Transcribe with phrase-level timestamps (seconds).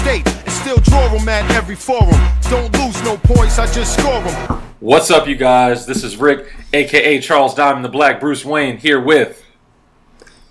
[0.00, 2.18] State and still draw them at every forum.
[2.48, 4.62] Don't lose no points, I just score them.
[4.80, 5.84] What's up, you guys?
[5.84, 9.44] This is Ric, aka Charles Diamond the Black, Bruce Wayne, here with.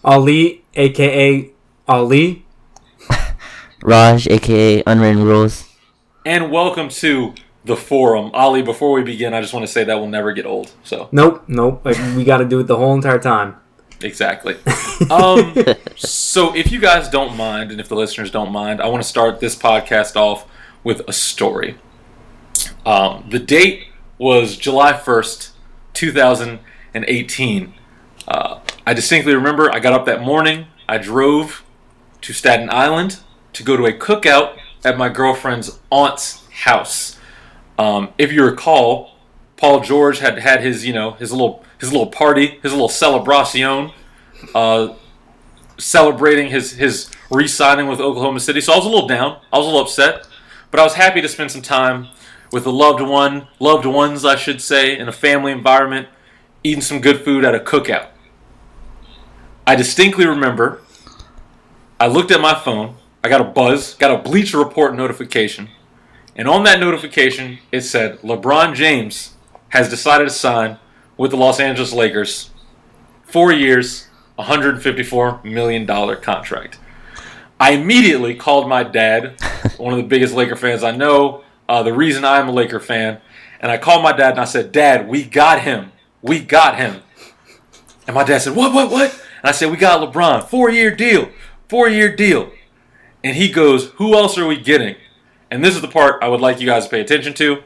[0.04, 1.50] Ali, aka
[1.88, 2.46] Ali.
[3.82, 5.68] Raj, aka Unwritten Rules.
[6.28, 7.34] And welcome to
[7.66, 8.30] the forum.
[8.36, 10.72] Ali, before we begin, I just want to say that will never get old.
[10.84, 11.82] So, Nope, nope.
[11.84, 13.56] Like, we got to do it the whole entire time.
[14.02, 14.58] Exactly.
[15.10, 15.56] Um,
[15.96, 19.08] so, if you guys don't mind, and if the listeners don't mind, I want to
[19.08, 20.46] start this podcast off
[20.84, 21.78] with a story.
[22.86, 25.52] Um, the date was July 1st,
[25.94, 27.74] 2018.
[28.28, 31.64] Uh, I distinctly remember I got up that morning, I drove
[32.22, 33.20] to Staten Island
[33.54, 37.18] to go to a cookout at my girlfriend's aunt's house.
[37.78, 39.16] Um, if you recall,
[39.56, 43.92] Paul George had had his, you know, his little his little party, his little celebration,
[44.54, 44.94] uh,
[45.78, 48.62] celebrating his his re-signing with Oklahoma City.
[48.62, 50.28] So I was a little down, I was a little upset,
[50.72, 52.08] but I was happy to spend some time
[52.52, 56.08] with a loved one, loved ones, I should say, in a family environment,
[56.64, 58.08] eating some good food at a cookout.
[59.66, 60.82] I distinctly remember
[62.00, 65.70] I looked at my phone, I got a buzz, got a Bleacher Report notification,
[66.36, 69.36] and on that notification it said LeBron James
[69.70, 70.80] has decided to sign
[71.20, 72.50] with the Los Angeles Lakers.
[73.24, 74.08] Four years,
[74.40, 75.86] $154 million
[76.22, 76.80] contract.
[77.60, 79.40] I immediately called my dad,
[79.78, 83.20] one of the biggest Laker fans I know, uh, the reason I'm a Laker fan,
[83.60, 85.92] and I called my dad and I said, Dad, we got him.
[86.22, 87.02] We got him.
[88.08, 89.12] And my dad said, What, what, what?
[89.12, 90.48] And I said, We got LeBron.
[90.48, 91.30] Four year deal.
[91.68, 92.50] Four year deal.
[93.26, 94.96] And he goes, Who else are we getting?
[95.52, 97.62] And this is the part I would like you guys to pay attention to.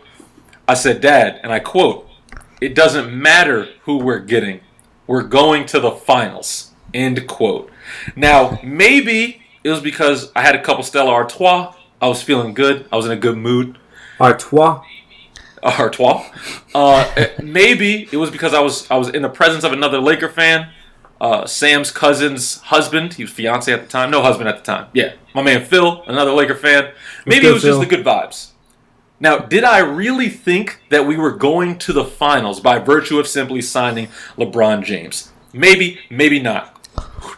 [0.68, 2.10] I said, Dad, and I quote,
[2.64, 4.62] It doesn't matter who we're getting.
[5.06, 6.72] We're going to the finals.
[6.94, 7.70] End quote.
[8.16, 11.74] Now, maybe it was because I had a couple Stella Artois.
[12.02, 12.88] I was feeling good.
[12.90, 13.78] I was in a good mood.
[14.18, 14.82] Artois.
[15.64, 16.26] Artois.
[16.74, 20.30] Uh, maybe it was because I was I was in the presence of another Laker
[20.30, 20.70] fan,
[21.20, 23.16] uh, Sam's cousin's husband.
[23.16, 24.88] He was fiance at the time, no husband at the time.
[24.94, 26.94] Yeah, my man Phil, another Laker fan.
[27.26, 28.53] Maybe it was just the good vibes.
[29.24, 33.26] Now, did I really think that we were going to the finals by virtue of
[33.26, 35.32] simply signing LeBron James?
[35.54, 36.90] Maybe, maybe not.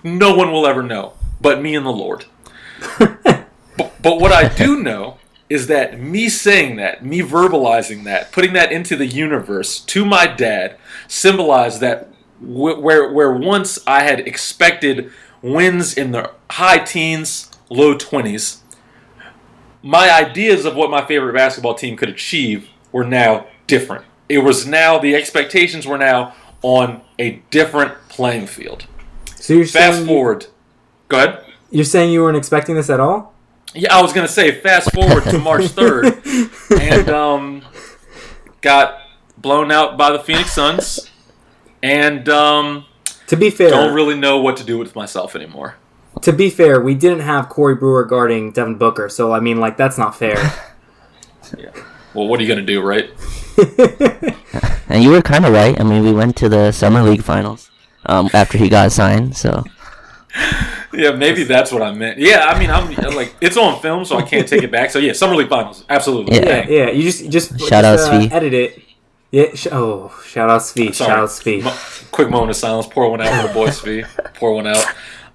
[0.04, 2.26] No one will ever know, but me and the Lord.
[2.98, 3.48] but,
[3.78, 8.72] but what I do know is that me saying that, me verbalizing that, putting that
[8.72, 12.08] into the universe to my dad, symbolized that
[12.40, 15.12] wh- where where once I had expected
[15.44, 18.64] wins in the high teens, low twenties,
[19.86, 24.04] my ideas of what my favorite basketball team could achieve were now different.
[24.28, 28.88] It was now the expectations were now on a different playing field.
[29.36, 30.48] So you're Fast saying forward.
[31.08, 31.46] Go ahead.
[31.70, 33.36] you're saying you weren't expecting this at all?
[33.76, 36.20] Yeah, I was gonna say fast forward to March third,
[36.82, 37.64] and um,
[38.62, 39.02] got
[39.38, 41.12] blown out by the Phoenix Suns,
[41.84, 42.86] and um,
[43.28, 45.76] To be fair, don't really know what to do with myself anymore.
[46.26, 49.78] To be fair, we didn't have Corey Brewer guarding Devin Booker, so I mean, like
[49.78, 50.38] that's not fair.
[51.58, 51.72] yeah.
[52.14, 53.10] Well, what are you gonna do, right?
[54.88, 55.78] And you were kind of right.
[55.80, 57.72] I mean, we went to the Summer League Finals
[58.06, 59.36] um, after he got signed.
[59.36, 59.64] So
[60.94, 62.18] Yeah, maybe that's what I meant.
[62.18, 64.92] Yeah, I mean, I'm like it's on film, so I can't take it back.
[64.92, 66.38] So yeah, summer league finals, absolutely.
[66.38, 66.46] Yeah.
[66.46, 66.90] yeah, yeah.
[66.92, 68.82] You just just Shout just, out uh, edit it.
[69.32, 69.54] Yeah.
[69.54, 70.94] Sh- oh, shout out Svi.
[70.94, 71.64] Shout out Svi.
[71.64, 72.88] Mo- quick moment of silence.
[72.88, 74.04] Pour one out for the boys, V.
[74.36, 74.86] Pour one out.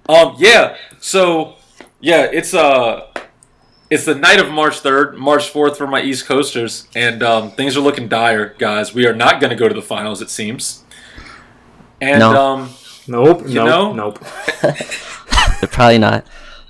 [0.09, 0.75] Um, yeah.
[0.99, 1.55] So,
[1.99, 3.07] yeah, it's uh,
[3.89, 7.75] it's the night of March third, March fourth for my East Coasters, and um, things
[7.77, 8.93] are looking dire, guys.
[8.93, 10.83] We are not going to go to the finals, it seems.
[11.99, 12.35] And No.
[12.35, 12.69] um,
[13.07, 13.41] Nope.
[13.47, 13.67] You nope.
[13.67, 13.93] know?
[13.93, 14.19] Nope.
[14.61, 16.25] but probably not.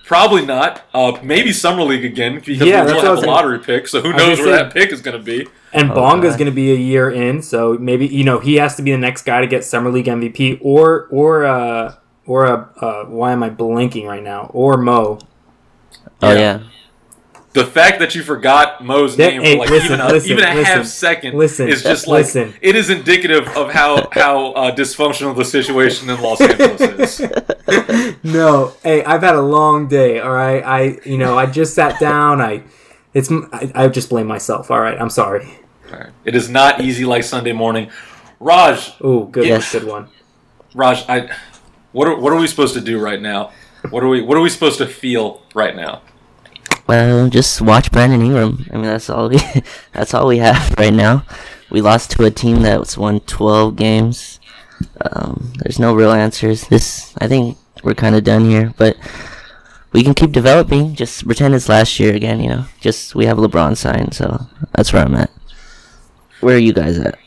[0.05, 0.81] probably not.
[0.93, 3.35] Uh, maybe summer league again because Yeah, we that's will what have was a gonna-
[3.35, 3.87] lottery pick.
[3.87, 5.47] So who knows where say- that pick is going to be?
[5.73, 6.39] And Oh, Bonga's God.
[6.39, 8.97] going to be a year in, so maybe you know he has to be the
[8.97, 11.95] next guy to get summer league MVP, or or uh
[12.25, 14.49] or a uh, why am I blanking right now?
[14.53, 15.19] Or Mo.
[16.21, 16.39] Oh Yeah.
[16.39, 16.59] yeah.
[17.53, 20.31] The fact that you forgot Mo's Yeah, name hey, for like listen, even a, listen,
[20.31, 22.53] even a listen, half second listen, is just like listen.
[22.61, 28.15] it is indicative of how how uh, dysfunctional the situation in Los Angeles is.
[28.23, 30.19] no, hey, I've had a long day.
[30.19, 32.39] All right, I you know I just sat down.
[32.39, 32.63] I
[33.13, 34.71] it's I, I just blame myself.
[34.71, 35.45] All right, I'm sorry.
[35.91, 36.09] All right.
[36.23, 37.91] It is not easy like Sunday morning.
[38.39, 39.73] Raj, Oh, good Yes.
[39.73, 40.07] one, good one.
[40.73, 41.29] Raj, I
[41.91, 43.51] what are, what are we supposed to do right now?
[43.89, 46.01] What are we what are we supposed to feel right now?
[46.87, 48.65] Well, just watch Brandon Ingram.
[48.71, 49.39] I mean, that's all we
[49.93, 51.25] that's all we have right now.
[51.71, 54.39] We lost to a team that's won 12 games.
[54.99, 56.67] Um, there's no real answers.
[56.67, 58.73] This, I think, we're kind of done here.
[58.77, 58.97] But
[59.93, 60.95] we can keep developing.
[60.95, 62.41] Just pretend it's last year again.
[62.41, 65.31] You know, just we have LeBron signed, so that's where I'm at.
[66.41, 67.17] Where are you guys at?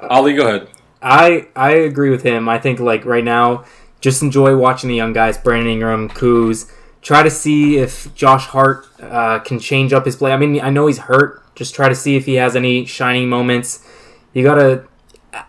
[0.00, 0.68] Ali, go ahead.
[1.02, 2.48] I I agree with him.
[2.48, 3.64] I think like right now,
[4.00, 6.70] just enjoy watching the young guys, Brandon Ingram, Kuz.
[7.00, 10.32] Try to see if Josh Hart uh, can change up his play.
[10.32, 11.42] I mean, I know he's hurt.
[11.54, 13.86] Just try to see if he has any shining moments.
[14.32, 14.84] You gotta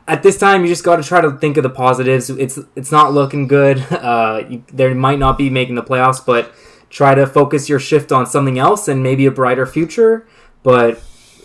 [0.07, 2.30] at this time, you just got to try to think of the positives.
[2.30, 3.86] It's it's not looking good.
[4.00, 6.54] Uh, there might not be making the playoffs, but
[6.90, 10.25] try to focus your shift on something else and maybe a brighter future.
[10.63, 11.01] But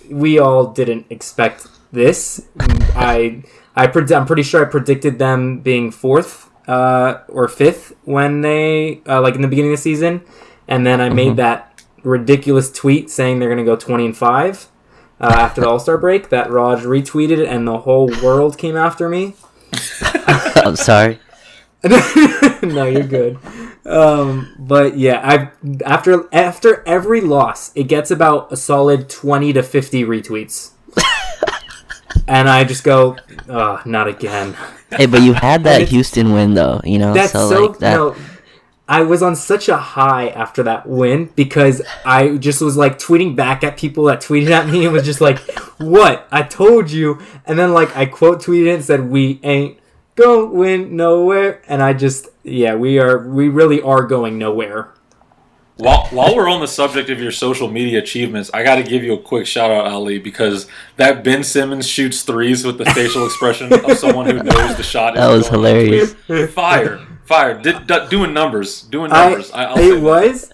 [0.09, 2.47] we all didn't expect this.
[2.95, 3.43] I
[3.77, 9.03] I pred- I'm pretty sure I predicted them being fourth uh, or fifth when they
[9.07, 10.23] uh, like in the beginning of the season,
[10.69, 14.69] and then I made that ridiculous tweet saying they're going to go 20 and five
[15.21, 19.09] uh, after the All Star break that Raj retweeted, and the whole world came after
[19.09, 19.35] me.
[20.57, 21.19] I'm sorry.
[22.63, 23.39] no, you're good.
[23.85, 25.51] Um, but yeah, I
[25.85, 30.71] after after every loss, it gets about a solid twenty to fifty retweets,
[32.27, 33.17] and I just go,
[33.49, 34.57] oh, not again.
[34.91, 36.81] Hey, but you had that Houston win though.
[36.85, 37.97] You know, That's so, so like that.
[37.97, 38.15] no.
[38.87, 43.35] I was on such a high after that win because I just was like tweeting
[43.35, 45.39] back at people that tweeted at me and was just like,
[45.79, 46.29] "What?
[46.31, 49.79] I told you." And then like I quote tweeted it and said, "We ain't
[50.15, 54.93] going nowhere." And I just yeah, we are we really are going nowhere.
[55.77, 59.03] While, while we're on the subject of your social media achievements, I got to give
[59.03, 63.25] you a quick shout out, Ali, because that Ben Simmons shoots threes with the facial
[63.27, 65.17] expression of someone who knows the shot.
[65.17, 66.15] That was hilarious.
[66.53, 69.51] Fire, fire, Did, d- doing numbers, doing numbers.
[69.51, 70.03] I, I'll say it that.
[70.03, 70.53] was.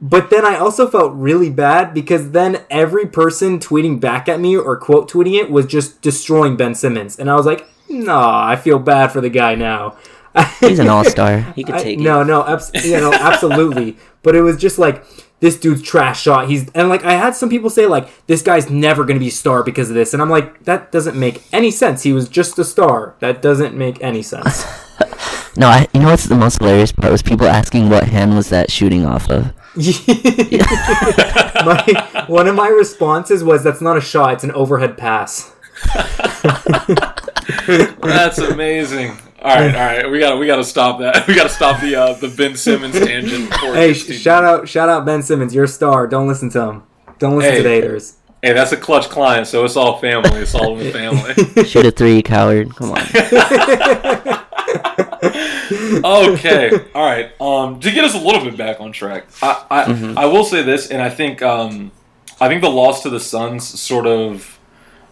[0.00, 4.56] But then I also felt really bad because then every person tweeting back at me
[4.56, 7.18] or quote tweeting it was just destroying Ben Simmons.
[7.18, 9.96] And I was like, nah, I feel bad for the guy now.
[10.60, 11.40] He's an all star.
[11.54, 12.26] He could take no, it.
[12.26, 13.96] no, abs- yeah, no, absolutely.
[14.22, 15.04] but it was just like
[15.40, 16.48] this dude's trash shot.
[16.48, 19.28] He's and like I had some people say like this guy's never going to be
[19.28, 22.02] a star because of this, and I'm like that doesn't make any sense.
[22.04, 23.16] He was just a star.
[23.20, 24.64] That doesn't make any sense.
[25.54, 28.48] No, I, you know what's the most hilarious part was people asking what hand was
[28.48, 29.52] that shooting off of.
[29.76, 35.52] my, one of my responses was that's not a shot; it's an overhead pass.
[38.00, 39.18] That's amazing.
[39.42, 41.26] All right, all right, we got to we got to stop that.
[41.28, 43.50] We got to stop the uh, the Ben Simmons tangent.
[43.50, 45.52] before Hey, sh- shout out, shout out Ben Simmons.
[45.54, 46.06] You're a star.
[46.06, 46.82] Don't listen to him.
[47.18, 47.56] Don't listen Hey.
[47.58, 48.16] to the haters.
[48.42, 50.40] Hey, that's a clutch client, so it's all family.
[50.40, 51.64] It's all in the family.
[51.64, 52.74] Shoot a three, coward.
[52.74, 52.98] Come on.
[56.04, 57.30] okay, all right.
[57.40, 60.62] Um, to get us a little bit back on track, I I, I will say
[60.62, 61.92] this, and I think um,
[62.40, 64.58] I think the loss to the Suns sort of,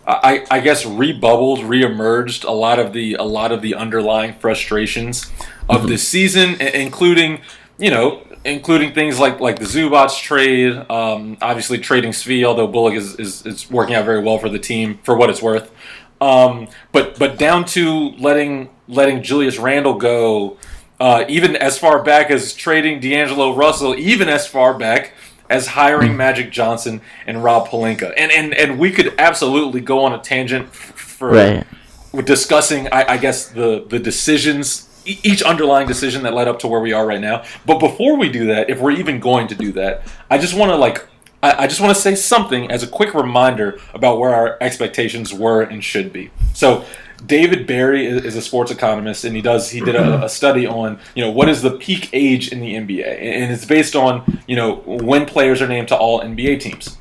[0.07, 5.31] I I guess rebubbled, reemerged a lot of the a lot of the underlying frustrations
[5.69, 7.41] of this season, including
[7.79, 8.27] you know.
[8.43, 13.45] Including things like like the Zubac trade, um, obviously trading Svi, although Bullock is, is,
[13.45, 15.71] is working out very well for the team for what it's worth.
[16.23, 20.57] Um, but but down to letting letting Julius Randle go,
[20.99, 25.13] uh, even as far back as trading D'Angelo Russell, even as far back
[25.51, 26.17] as hiring hmm.
[26.17, 30.73] Magic Johnson and Rob Pelinka, and and and we could absolutely go on a tangent
[30.73, 31.67] for Right.
[32.25, 34.87] discussing, I, I guess the the decisions.
[35.07, 37.43] Each underlying decision that led up to where we are right now.
[37.65, 40.71] But before we do that, if we're even going to do that, I just want
[40.73, 41.09] to like
[41.43, 45.33] I, I just want to say something as a quick reminder about where our expectations
[45.33, 46.31] were and should be.
[46.55, 46.85] So,
[47.27, 50.67] David Berri is, is a sports economist, and he does he did a, a study
[50.67, 54.41] on you know what is the peak age in the NBA, and it's based on
[54.47, 56.97] you know when players are named to all NBA teams.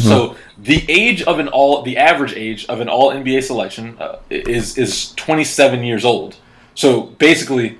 [0.00, 4.18] So the age of an all the average age of an all NBA selection uh,
[4.30, 6.36] is is 27 years old.
[6.74, 7.78] So basically,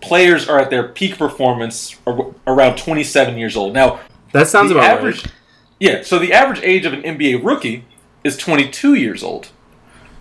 [0.00, 3.72] players are at their peak performance ar- around 27 years old.
[3.72, 4.00] Now
[4.32, 5.34] That sounds about average, right.
[5.80, 6.02] yeah.
[6.02, 7.84] So the average age of an NBA rookie
[8.22, 9.48] is 22 years old.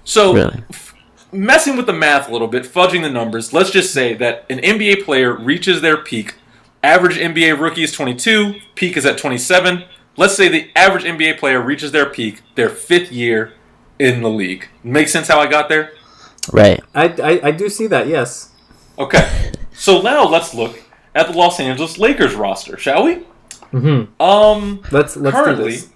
[0.07, 0.63] So Really?
[0.69, 0.93] f-
[1.33, 3.51] messing with the math a little bit, fudging the numbers.
[3.51, 6.35] Let's just say that an NBA player reaches their peak.
[6.81, 8.55] Average NBA rookie is 22.
[8.75, 9.83] Peak is at 27.
[10.15, 13.51] Let's say the average NBA player reaches their peak their fifth year
[13.99, 14.69] in the league.
[14.81, 15.91] Make sense how I got there?
[16.53, 16.81] Right.
[16.95, 18.07] I, I I do see that.
[18.07, 18.51] Yes.
[18.97, 19.51] Okay.
[19.73, 20.81] So now let's look
[21.13, 23.15] at the Los Angeles Lakers roster, shall we?
[23.73, 24.21] Mm-hmm.
[24.21, 25.89] Um, Let's let's currently, do this.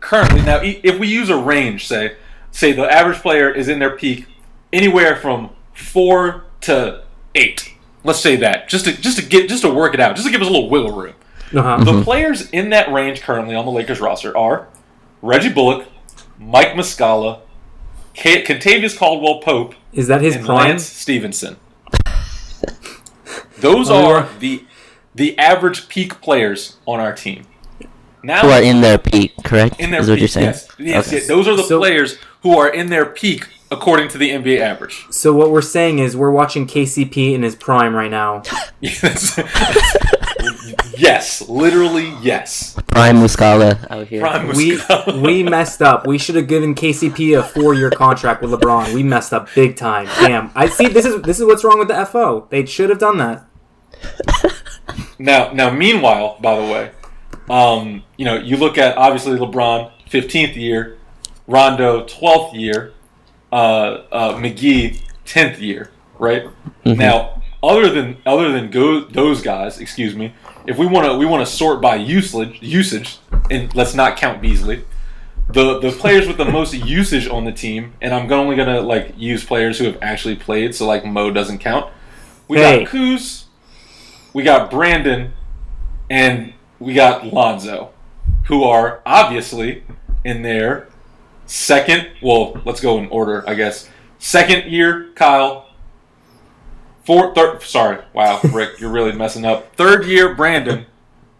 [0.00, 2.16] currently now, if we use a range, say,
[2.50, 4.26] say the average player is in their peak
[4.72, 7.02] anywhere from four to
[7.34, 7.72] eight.
[8.04, 10.32] Let's say that just to just to get just to work it out, just to
[10.32, 11.14] give us a little wiggle room.
[11.54, 11.82] Uh-huh.
[11.84, 14.68] The players in that range currently on the Lakers roster are
[15.20, 15.86] Reggie Bullock,
[16.38, 17.40] Mike Muscala,
[18.14, 20.68] K- Kentavious Caldwell Pope, Is that his and prime?
[20.68, 21.56] Lance Stephenson.
[23.58, 24.64] Those Oh, are the
[25.14, 27.46] the average peak players on our team.
[28.22, 29.80] Now Who are in their peak, correct?
[29.80, 30.46] in their is what you're saying?
[30.46, 31.16] Yes, yes, Okay.
[31.18, 31.26] yes.
[31.26, 35.06] Those are the So- players who are in their peak according to the NBA average.
[35.10, 38.42] So what we're saying is we're watching KCP in his prime right now.
[38.80, 39.38] Yes,
[40.98, 42.74] yes, literally yes.
[42.88, 44.20] Prime Muscala out here.
[44.22, 45.22] Prime We Muscala.
[45.22, 46.06] we messed up.
[46.06, 48.92] We should have given KCP a four year contract with LeBron.
[48.94, 50.06] We messed up big time.
[50.20, 50.50] Damn.
[50.54, 50.88] I see.
[50.88, 52.48] This is this is what's wrong with the FO.
[52.50, 53.44] They should have done that.
[55.18, 56.90] Now, now, meanwhile, by the way,
[57.50, 60.96] um, you know, you look at obviously LeBron, fifteenth year,
[61.50, 62.92] Rondo, twelfth year,
[63.52, 63.54] uh,
[64.12, 66.44] uh, McGee, tenth year, right?
[66.84, 70.32] Now, other than other than go, those guys, excuse me,
[70.66, 73.18] if we want to we want to sort by usage usage,
[73.50, 74.84] and let's not count Beasley.
[75.52, 79.14] The, the players with the most usage on the team, and I'm only gonna like
[79.18, 81.92] use players who have actually played, so like Mo doesn't count.
[82.46, 82.84] We Hey.
[82.84, 83.44] got Kuz,
[84.32, 85.32] we got Brandon,
[86.08, 87.90] and we got Lonzo,
[88.44, 89.82] who are obviously
[90.24, 90.86] in their
[91.50, 92.10] second.
[92.22, 93.88] Well, let's go in order, I guess.
[94.18, 95.66] Second year, Kyle.
[97.04, 97.62] Fourth, third.
[97.62, 99.74] Sorry, wow, Ric, you're really messing up.
[99.74, 100.86] Third year, Brandon.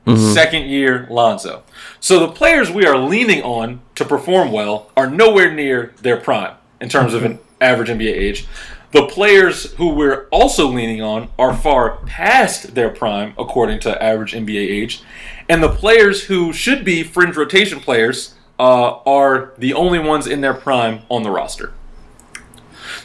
[0.07, 0.33] Mm-hmm.
[0.33, 1.63] Second year, Lonzo.
[2.01, 6.57] So the players we are leaning on to perform well are nowhere near their prime
[6.81, 8.47] in terms of an average NBA age.
[8.93, 14.33] The players who we're also leaning on are far past their prime according to average
[14.33, 15.03] NBA age.
[15.49, 20.43] And the players who should be fringe rotation players uh, are the only ones in
[20.43, 21.73] their prime on the roster.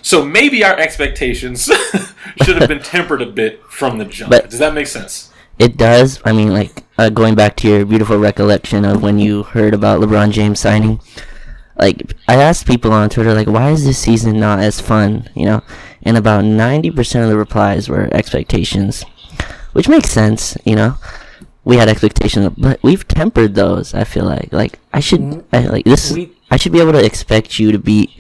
[0.02, 1.64] So maybe our expectations
[2.44, 4.32] should have been tempered a bit from the jump.
[4.32, 5.32] But- Does that make sense?
[5.58, 6.20] It does.
[6.26, 10.02] I mean, like uh, going back to your beautiful recollection of when you heard about
[10.02, 11.00] LeBron James signing.
[11.78, 15.30] Like I asked people on Twitter, like, why is this season not as fun?
[15.34, 15.64] You know,
[16.04, 19.04] and about ninety percent of the replies were expectations,
[19.72, 20.58] which makes sense.
[20.66, 20.96] You know,
[21.66, 23.94] we had expectations, but we've tempered those.
[23.94, 26.12] I feel like, like I should, mm, I, like this.
[26.12, 28.12] We- I should be able to expect you to beat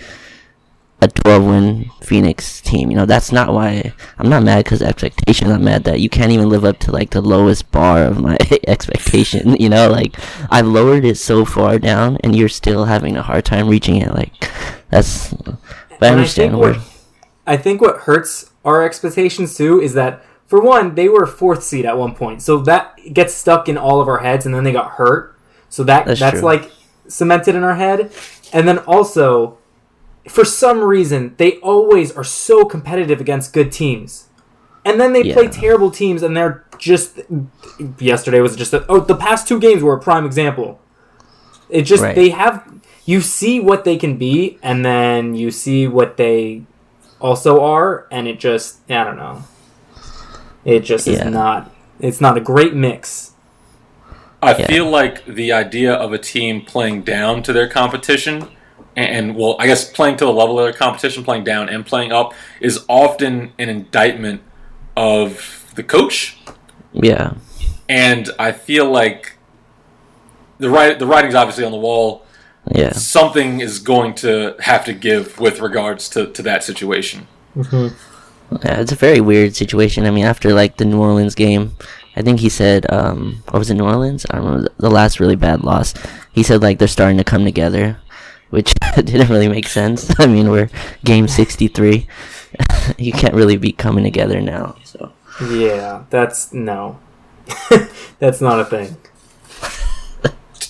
[0.99, 2.89] a 12 win Phoenix team.
[2.89, 5.51] You know, that's not why I'm not mad because expectations.
[5.51, 8.37] I'm mad that you can't even live up to like the lowest bar of my
[8.67, 9.55] expectation.
[9.57, 10.15] You know, like
[10.49, 14.11] I've lowered it so far down and you're still having a hard time reaching it.
[14.11, 14.49] Like
[14.89, 15.57] that's, but
[16.01, 16.55] I understand.
[16.55, 17.03] I think, what,
[17.45, 21.85] I think what hurts our expectations too is that for one, they were fourth seed
[21.85, 24.71] at one point, so that gets stuck in all of our heads, and then they
[24.71, 25.35] got hurt,
[25.69, 26.71] so that That's that's, like
[27.07, 28.11] cemented in our head,
[28.53, 29.57] and then also,
[30.27, 34.29] for some reason, they always are so competitive against good teams,
[34.83, 37.21] and then they play terrible teams, and they're just.
[37.99, 40.79] Yesterday was just a, oh the past two games were a prime example.
[41.69, 42.15] It just Right.
[42.15, 42.63] they have
[43.05, 46.63] you see what they can be, and then you see what they
[47.19, 49.43] also are, and it just I don't know.
[50.65, 51.13] It just Yeah.
[51.13, 51.71] is not.
[51.99, 53.31] It's not a great mix.
[54.41, 54.67] I Yeah.
[54.67, 58.47] feel like the idea of a team playing down to their competition,
[58.95, 61.85] and, and well, I guess playing to the level of their competition, playing down and
[61.85, 64.41] playing up, is often an indictment
[64.97, 66.37] of the coach.
[66.93, 67.31] Yeah,
[67.89, 69.33] And I feel like
[70.57, 72.23] the right the writing's obviously on the wall.
[72.71, 77.27] yeah, Something is going to have to give with regards to, to that situation.
[77.57, 77.87] Mm-hmm.
[78.51, 78.79] Yeah.
[78.81, 80.05] It's a very weird situation.
[80.05, 81.73] I mean, after like the New Orleans game,
[82.15, 84.25] I think he said, um, what was it, New Orleans?
[84.29, 85.93] I don't remember the last really bad loss.
[86.31, 87.97] He said like they're starting to come together,
[88.49, 90.13] which didn't really make sense.
[90.19, 90.69] I mean, we're
[91.03, 92.07] game sixty three.
[92.97, 94.75] you can't really be coming together now.
[94.83, 95.11] So
[95.49, 96.99] Yeah, that's no.
[98.19, 98.97] that's not a thing.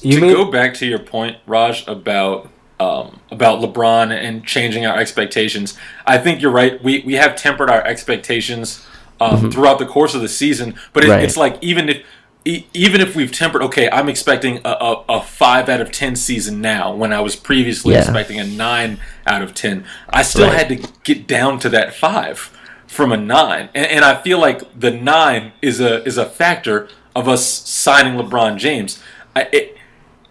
[0.02, 4.86] You to made go back to your point, Raj, about um, about LeBron and changing
[4.86, 6.82] our expectations, I think you're right.
[6.84, 8.86] We we have tempered our expectations
[9.22, 11.24] um, throughout the course of the season, but it, Right.
[11.24, 12.04] it's like even if
[12.44, 16.16] e- even if we've tempered, okay, I'm expecting a, a, a five out of ten
[16.18, 18.00] season now when I was previously Yeah.
[18.02, 19.86] expecting a nine out of ten.
[20.10, 20.58] I still Right.
[20.58, 22.52] had to get down to that five
[22.88, 26.90] from a nine, and, and I feel like the nine is a is a factor
[27.16, 29.02] of us signing LeBron James.
[29.34, 29.78] I, it,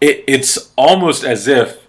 [0.02, 1.83] it it's almost as if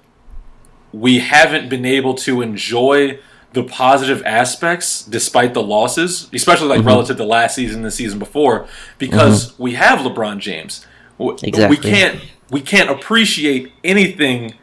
[0.95, 3.19] we haven't been able to enjoy
[3.53, 6.87] the positive aspects despite the losses, especially like mm-hmm.
[6.87, 9.63] relative to last season and the season before, because mm-hmm.
[9.63, 10.85] we have LeBron James.
[11.19, 11.67] Exactly.
[11.67, 14.55] We can't we can't appreciate anything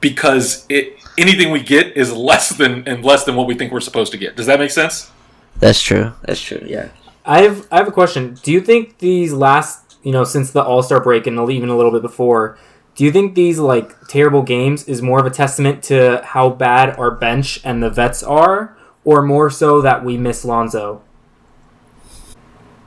[0.00, 3.80] because it anything we get is less than and less than what we think we're
[3.80, 4.36] supposed to get.
[4.36, 5.10] Does that make sense?
[5.58, 6.12] that's true.
[6.22, 6.62] That's true.
[6.66, 6.88] Yeah.
[7.24, 8.34] I have I have a question.
[8.42, 11.76] Do you think these last, you know, since the All Star break and even a
[11.76, 12.58] little bit before,
[12.96, 16.96] do you think these like terrible games is more of a testament to how bad
[16.98, 21.02] our bench and the vets are, or more so that we miss Lonzo?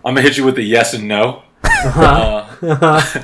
[0.04, 1.44] I'm gonna hit you with the yes and no.
[1.64, 2.48] Uh,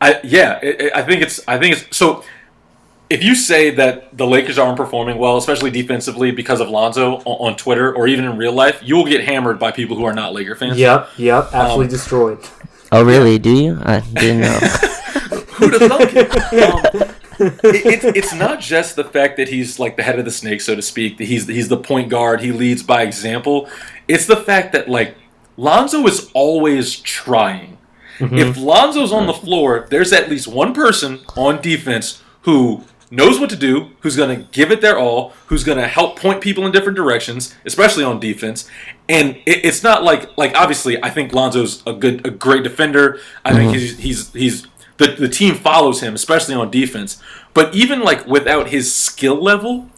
[0.00, 2.24] I yeah, it, it- I think it's I think it's so.
[3.10, 7.50] If you say that the Lakers aren't performing well, especially defensively, because of Lonzo on,
[7.52, 10.14] on Twitter or even in real life, you will get hammered by people who are
[10.14, 10.78] not Laker fans.
[10.78, 12.38] Yep, yep, absolutely Um, destroyed.
[12.90, 13.38] Oh, really?
[13.38, 13.78] Do you?
[13.84, 14.58] I didn't know.
[15.62, 17.12] Who'd have thunk it?
[17.42, 18.16] Um, it, it?
[18.16, 20.82] It's not just the fact that he's like the head of the snake, so to
[20.82, 21.16] speak.
[21.16, 22.40] That he's he's the point guard.
[22.40, 23.68] He leads by example.
[24.06, 25.16] It's the fact that like
[25.56, 27.78] Lonzo is always trying.
[28.20, 33.50] If Lonzo's on the floor, there's at least one person on defense who knows what
[33.50, 36.64] to do, who's going to give it their all, who's going to help point people
[36.64, 38.68] in different directions, especially on defense.
[39.08, 43.20] And it, it's not like like obviously I think Lonzo's a good a great defender.
[43.44, 44.66] I think he's he's he's
[45.02, 47.20] the the team follows him, especially on defense.
[47.54, 49.88] But even like without his skill level,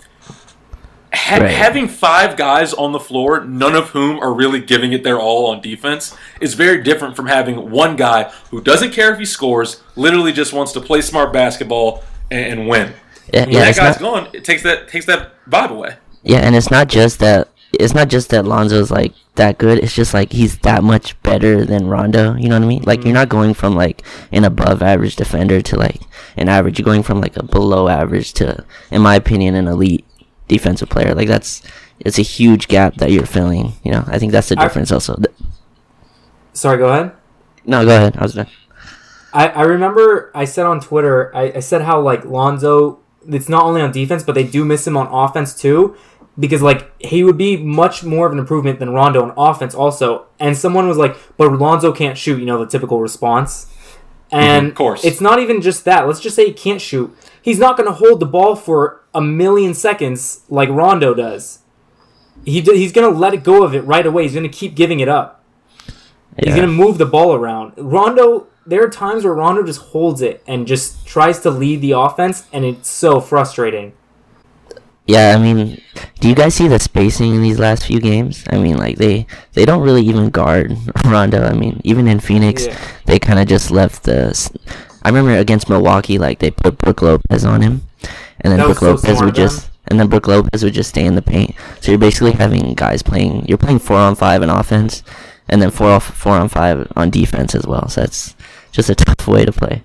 [1.13, 1.51] ha- Right.
[1.51, 5.47] having five guys on the floor, none of whom are really giving it their all
[5.47, 9.81] on defense, is very different from having one guy who doesn't care if he scores,
[9.97, 12.93] literally just wants to play smart basketball and, and win.
[13.33, 15.97] Yeah, When yeah, that it's guy's not, gone, it takes that takes that vibe away.
[16.23, 17.49] yeah, and it's not just that.
[17.81, 19.79] It's not just that Lonzo's like that good.
[19.79, 22.35] It's just like he's that much better than Rondo.
[22.35, 22.83] You know what I mean?
[22.83, 23.15] Like you're mm.
[23.15, 24.03] not going from like
[24.33, 26.01] an above average defender to like
[26.37, 26.79] an average.
[26.79, 30.05] You're going from like a below average to, in my opinion, an elite
[30.49, 31.15] defensive player.
[31.15, 31.63] Like that's
[32.01, 33.73] it's a huge gap that you're filling.
[33.85, 34.93] You know, I think that's the I- difference.
[34.93, 35.21] Also,
[36.53, 37.13] Sorry, go ahead.
[37.65, 38.17] no, go ahead.
[38.17, 38.47] I was done.
[39.33, 43.65] I, I remember I said on Twitter, I, I said how like Lonzo, it's not
[43.65, 45.97] only on defense, but they do miss him on offense too,
[46.39, 50.27] because like he would be much more of an improvement than Rondo on offense also.
[50.41, 53.67] And someone was like, but Lonzo can't shoot, you know, the typical response.
[54.33, 55.05] Mhm, and of course.
[55.05, 56.07] it's not even just that.
[56.07, 57.15] Let's just say he can't shoot.
[57.41, 61.61] He's not going to hold the ball for a million seconds like Rondo does.
[62.45, 64.25] He d- he's going to let it go of it right away.
[64.25, 65.43] He's going to keep giving it up.
[66.43, 67.75] He's gonna move the ball around.
[67.77, 71.93] Rondo, there are times where Rondo just holds it and just tries to lead the
[71.93, 73.93] offense, and it's so frustrating.
[75.07, 75.83] Yeah, I mean,
[76.21, 78.43] do you guys see the spacing in these last few games?
[78.49, 81.45] I mean, like they they don't really even guard Rondo.
[81.45, 82.79] I mean, even in Phoenix, Yeah.
[83.05, 84.33] they kind of just left the.
[85.03, 87.83] I remember against Milwaukee, like they put Brooke Lopez on him,
[88.41, 91.15] and then Brooke so Lopez would just and then Brooke Lopez would just stay in
[91.15, 91.55] the paint.
[91.83, 93.45] So you're basically having guys playing.
[93.47, 95.03] You're playing four on five in offense,
[95.51, 97.89] and then four off four on five on defense as well.
[97.91, 98.35] So that's
[98.73, 99.83] just a tough way to play.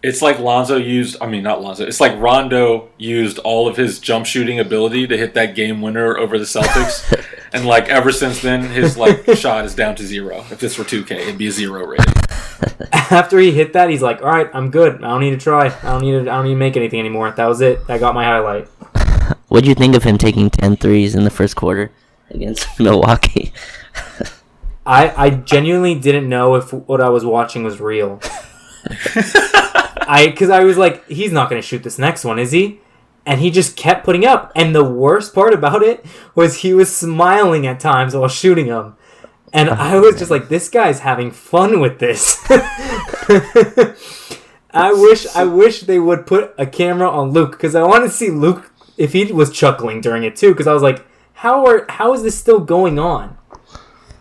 [0.00, 3.98] It's like Lonzo used, I mean, not Lonzo, it's like Rondo used all of his
[3.98, 7.24] jump shooting ability to hit that game winner over the Celtics.
[7.52, 10.44] and like ever since then, his like shot is down to zero.
[10.50, 12.14] If this were 2K, it'd be a zero rating.
[12.92, 14.96] After he hit that, he's like, "All right, I'm good.
[14.96, 15.66] I don't need to try.
[15.66, 16.20] I don't need to.
[16.20, 17.30] I don't need to make anything anymore.
[17.30, 17.80] That was it.
[17.88, 18.68] I got my highlight."
[19.48, 21.90] What'd you think of him taking 10 threes in the first quarter
[22.30, 23.52] against Milwaukee?
[24.84, 28.20] I I genuinely didn't know if what I was watching was real.
[30.08, 32.80] I because I was like, he's not going to shoot this next one, is he?
[33.26, 34.50] And he just kept putting up.
[34.56, 38.96] And the worst part about it was he was smiling at times while shooting them.
[39.52, 42.42] And I was just like, this guy's having fun with this.
[44.70, 48.10] I wish I wish they would put a camera on Luke because I want to
[48.10, 51.86] see Luke if he was chuckling during it too because I was like, how are
[51.88, 53.36] how is this still going on?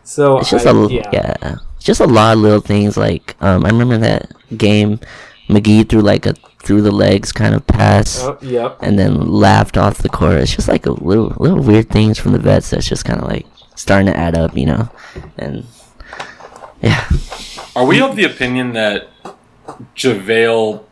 [0.04, 1.56] So It's just I- a yeah.
[1.76, 2.95] It's just a lot of little things.
[2.97, 5.00] Like um, I remember that game,
[5.48, 8.78] McGee threw like a through the legs kind of pass, Oh, yep.
[8.82, 10.36] and then laughed off the court.
[10.36, 13.28] It's just like a little little weird things from the vets that's just kind of
[13.30, 14.90] like starting to add up, you know.
[15.38, 15.66] And
[16.82, 17.08] yeah,
[17.76, 19.08] Are we of the opinion that
[19.96, 20.84] JaVale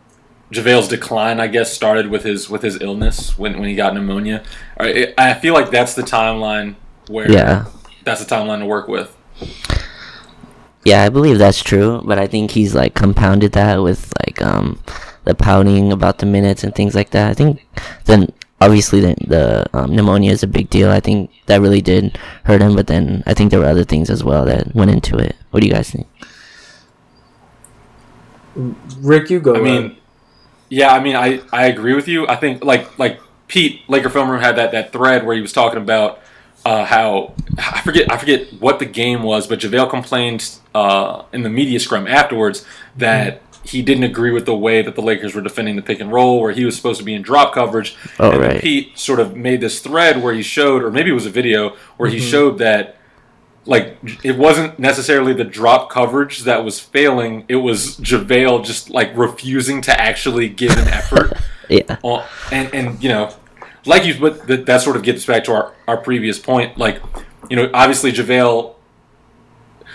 [0.51, 4.43] JaVale's decline, I guess, started with his with his illness when, when he got pneumonia?
[4.77, 4.85] Or
[5.17, 6.75] I feel like that's the timeline
[7.07, 7.65] where yeah,
[8.03, 9.15] that's the timeline to work with.
[10.85, 11.03] Yeah.
[11.03, 14.79] I believe that's true, but I think he's like compounded that with like um
[15.25, 17.29] the pouting about the minutes and things like that.
[17.29, 17.65] I think
[18.05, 20.89] then obviously the, the um, pneumonia is a big deal.
[20.89, 24.09] I think that really did hurt him, but then I think there were other things
[24.09, 25.35] as well that went into it.
[25.51, 26.07] What do you guys think?
[28.55, 29.55] Ric, you go.
[29.55, 29.97] I mean, ahead.
[30.69, 32.27] yeah, I mean, I, I agree with you.
[32.27, 35.51] I think like like Pete Laker Film Room had that, that thread where he was
[35.51, 36.19] talking about
[36.65, 41.43] uh, how I forget I forget what the game was, but JaVale complained uh, in
[41.43, 42.65] the media scrum afterwards
[42.97, 46.11] that he didn't agree with the way that the Lakers were defending the pick and
[46.11, 47.95] roll, where he was supposed to be in drop coverage.
[48.19, 48.61] Oh, and right.
[48.61, 51.75] Pete sort of made this thread where he showed, or maybe it was a video
[51.97, 52.97] where he showed that
[53.65, 57.45] like it wasn't necessarily the drop coverage that was failing.
[57.47, 61.33] It was JaVale just like refusing to actually give an effort.
[61.67, 61.97] Yeah,
[62.51, 63.33] and and you know,
[63.85, 66.77] like you, but that, that sort of gets back to our our previous point.
[66.77, 67.01] Like,
[67.49, 68.73] you know, obviously JaVale.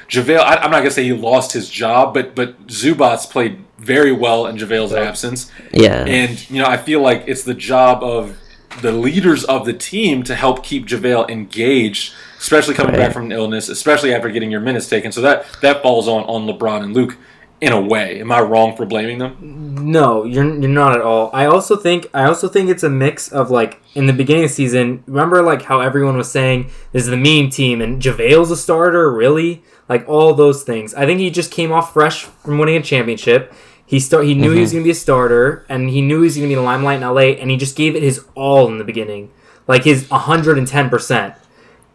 [0.09, 4.13] JaVale, I, I'm not gonna say he lost his job, but but Zubac played very
[4.13, 5.51] well in JaVale's absence.
[5.73, 6.05] Yeah.
[6.05, 8.37] And you know, I feel like it's the job of
[8.83, 13.07] the leaders of the team to help keep JaVale engaged, especially coming Right.
[13.07, 15.13] back from an illness, especially after getting your minutes taken.
[15.13, 17.17] So that that falls on on LeBron and Luke
[17.61, 18.21] in a way.
[18.21, 19.91] Am I wrong for blaming them?
[19.91, 21.31] No, you're you're not at all.
[21.33, 24.51] I also think I also think it's a mix of like in the beginning of
[24.51, 25.05] the season.
[25.07, 29.13] Remember like how everyone was saying this is the meme team and JaVale's a starter,
[29.13, 29.63] really?
[29.89, 30.95] Like all those things.
[30.95, 33.53] I think he just came off fresh from winning a championship.
[33.85, 34.77] He start he knew he was mm-hmm.
[34.77, 36.65] going to be a starter and he knew he was going to be in the
[36.65, 39.31] limelight in LA and he just gave it his all in the beginning.
[39.67, 41.37] Like his 110%.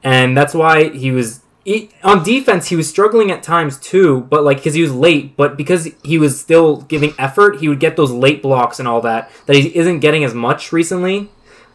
[0.04, 4.44] And that's why he was he, on defense he was struggling at times too but
[4.44, 7.98] like because he was late but because he was still giving effort he would get
[7.98, 11.30] those late blocks and all that that he isn't getting as much recently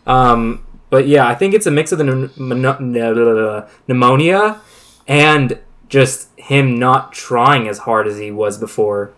[0.07, 4.61] um, but yeah i think it's a mix of the pneu- pneu- pneumonia
[5.09, 9.13] and just him not trying as hard as he was before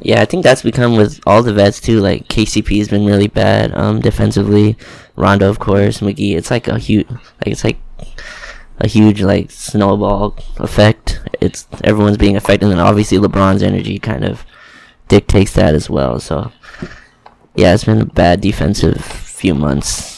[0.00, 2.00] Yeah, I think that's become with all the vets too.
[2.00, 4.76] Like KCP has been really bad um, defensively.
[5.16, 6.36] Rondo, of course, McGee.
[6.36, 7.78] It's like a huge, like it's like
[8.78, 11.20] a huge like snowball effect.
[11.40, 14.44] It's everyone's being affected, and obviously LeBron's energy kind of
[15.08, 16.18] dictates that as well.
[16.20, 16.52] So
[17.54, 20.12] yeah, it's been a bad defensive few months.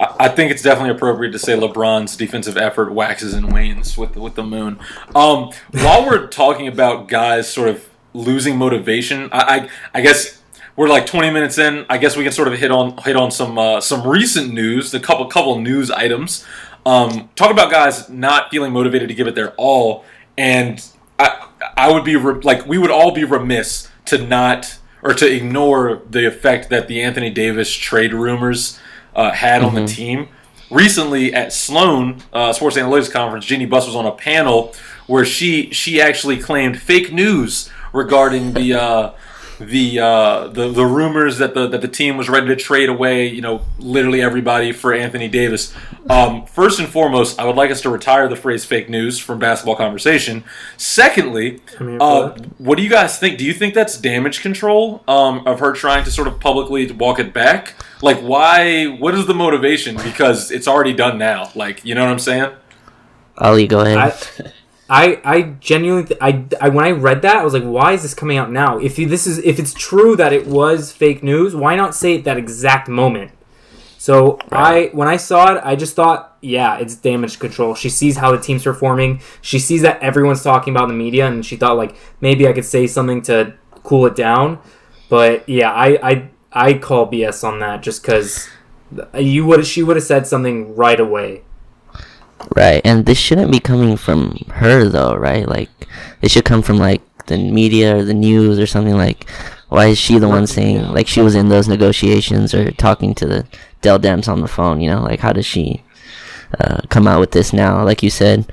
[0.00, 4.34] I think it's definitely appropriate to say LeBron's defensive effort waxes and wanes with with
[4.34, 4.78] the moon.
[5.14, 10.40] Um, while we're talking about guys sort of losing motivation, I, I I guess
[10.76, 11.84] we're like 20 minutes in.
[11.90, 14.92] I guess we can sort of hit on hit on some uh, some recent news,
[14.92, 16.44] the couple couple news items.
[16.88, 20.06] Um, talk about guys not feeling motivated to give it their all,
[20.38, 20.82] and
[21.18, 21.46] I
[21.76, 26.00] I would be re- like we would all be remiss to not or to ignore
[26.08, 28.80] the effect that the Anthony Davis trade rumors
[29.14, 30.28] uh, had on the team.
[30.70, 34.74] Recently at Sloan uh, Sports Analytics Conference, Jeanie Buss was on a panel
[35.06, 39.12] where she she actually claimed fake news regarding the uh,
[39.58, 43.26] the, uh, the the rumors that the that the team was ready to trade away,
[43.26, 45.74] you know, literally everybody for Anthony Davis.
[46.08, 49.38] Um, first and foremost, I would like us to retire the phrase "fake news" from
[49.38, 50.44] basketball conversation.
[50.76, 53.38] Secondly, I'm here for uh, what do you guys think?
[53.38, 57.18] Do you think that's damage control um, of her trying to sort of publicly walk
[57.18, 57.74] it back?
[58.00, 58.86] Like, why?
[58.86, 59.96] What is the motivation?
[59.96, 61.50] Because it's already done now.
[61.54, 62.52] Like, you know what I'm saying?
[63.36, 63.98] Ali, go ahead.
[63.98, 64.52] I,
[64.88, 68.02] I, I genuinely, th- I, I, when I read that, I was like, why is
[68.02, 68.78] this coming out now?
[68.78, 72.14] If you, this is, if it's true that it was fake news, why not say
[72.14, 73.32] it that exact moment?
[73.98, 77.74] So I, when I saw it, I just thought, yeah, it's damage control.
[77.74, 79.20] She sees how the team's performing.
[79.42, 82.52] She sees that everyone's talking about in the media, and she thought like maybe I
[82.52, 84.60] could say something to cool it down.
[85.08, 88.48] But yeah, I, I, I call BS on that just because
[89.18, 91.42] you would, she would have said something right away.
[92.54, 95.46] Right, and this shouldn't be coming from her though, right?
[95.46, 95.70] Like,
[96.22, 98.96] it should come from like the media or the news or something.
[98.96, 99.28] Like,
[99.68, 103.26] why is she the one saying like she was in those negotiations or talking to
[103.26, 103.46] the
[103.82, 104.80] Dell Demps on the phone?
[104.80, 105.82] You know, like how does she
[106.58, 107.84] uh, come out with this now?
[107.84, 108.50] Like you said,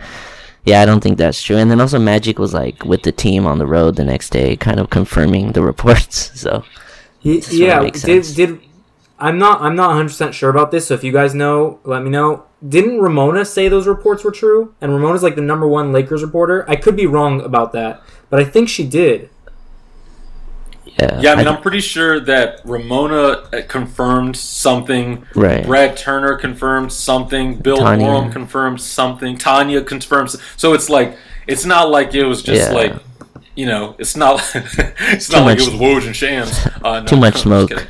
[0.66, 1.58] yeah, I don't think that's true.
[1.58, 4.56] And then also Magic was like with the team on the road the next day,
[4.56, 6.40] kind of confirming the reports.
[6.40, 6.64] So
[7.22, 8.60] Ye- yeah, did did
[9.18, 10.88] I'm not I'm not 100 percent sure about this.
[10.88, 12.46] So if you guys know, let me know.
[12.68, 14.74] Didn't Ramona say those reports were true?
[14.82, 16.66] And Ramona's like the number one Lakers reporter.
[16.70, 19.30] I could be wrong about that, but I think she did.
[20.86, 25.26] yeah, Yeah, I mean, I- I'm pretty sure that Ramona uh, confirmed something.
[25.36, 25.66] Right.
[25.66, 27.58] Brad Turner confirmed something.
[27.58, 28.08] Bill Tanya.
[28.08, 29.38] Oram confirmed something.
[29.38, 30.38] Tanya confirms.
[30.58, 32.76] So it's like it's not like it was just Yeah.
[32.76, 32.94] like
[33.56, 36.66] you know, it's not it's Too not like it was Woj and Shams.
[36.84, 37.70] Uh, no, Too much I'm just smoke.
[37.70, 37.88] kidding.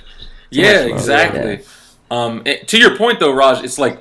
[0.51, 1.61] Yeah, exactly.
[2.11, 3.99] Um, it- to your point though, Raj, it's like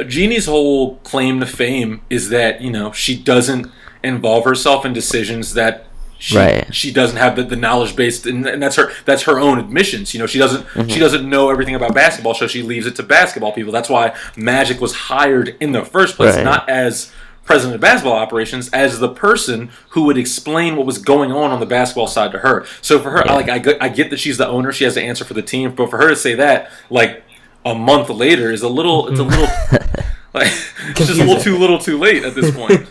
[0.00, 3.70] Jeanie's whole claim to fame is that you know she doesn't
[4.02, 5.86] involve herself in decisions that
[6.18, 6.72] she, Right.
[6.74, 10.14] she doesn't have the, the knowledge based and, and that's her that's her own admissions
[10.14, 11.00] you know she doesn't she mm-hmm.
[11.00, 14.80] doesn't know everything about basketball so she leaves it to basketball people that's why magic
[14.80, 16.44] was hired in the first place Right.
[16.44, 17.10] not as
[17.44, 21.58] president of basketball operations as the person who would explain what was going on on
[21.58, 23.34] the basketball side to her so for her Yeah.
[23.34, 25.42] like I get, I get that she's the owner she has to answer for the
[25.42, 27.24] team but for her to say that like
[27.64, 29.44] a month later is a little it's a little
[30.34, 30.48] like
[30.88, 32.88] it's just a little too little too late at this point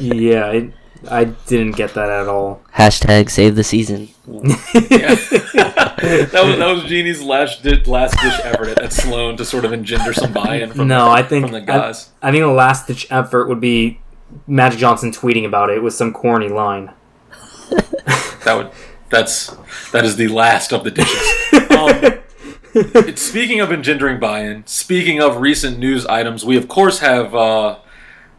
[0.00, 0.72] yeah, I,
[1.10, 2.62] I didn't get that at all.
[2.74, 4.08] hashtag save the season.
[5.96, 9.64] That was that was Jeanie's last di- last ditch effort at, at Sloan to sort
[9.64, 12.10] of engender some buy-in from no, the, I think from the I, guys.
[12.22, 14.00] I think the last ditch effort would be
[14.46, 16.90] Magic Johnson tweeting about it with some corny line.
[18.44, 18.70] that would
[19.10, 19.56] that's
[19.92, 21.22] that is the last of the dishes.
[21.70, 22.22] Um, it's-
[23.16, 27.78] speaking of engendering buy-in, speaking of recent news items, we of course have uh,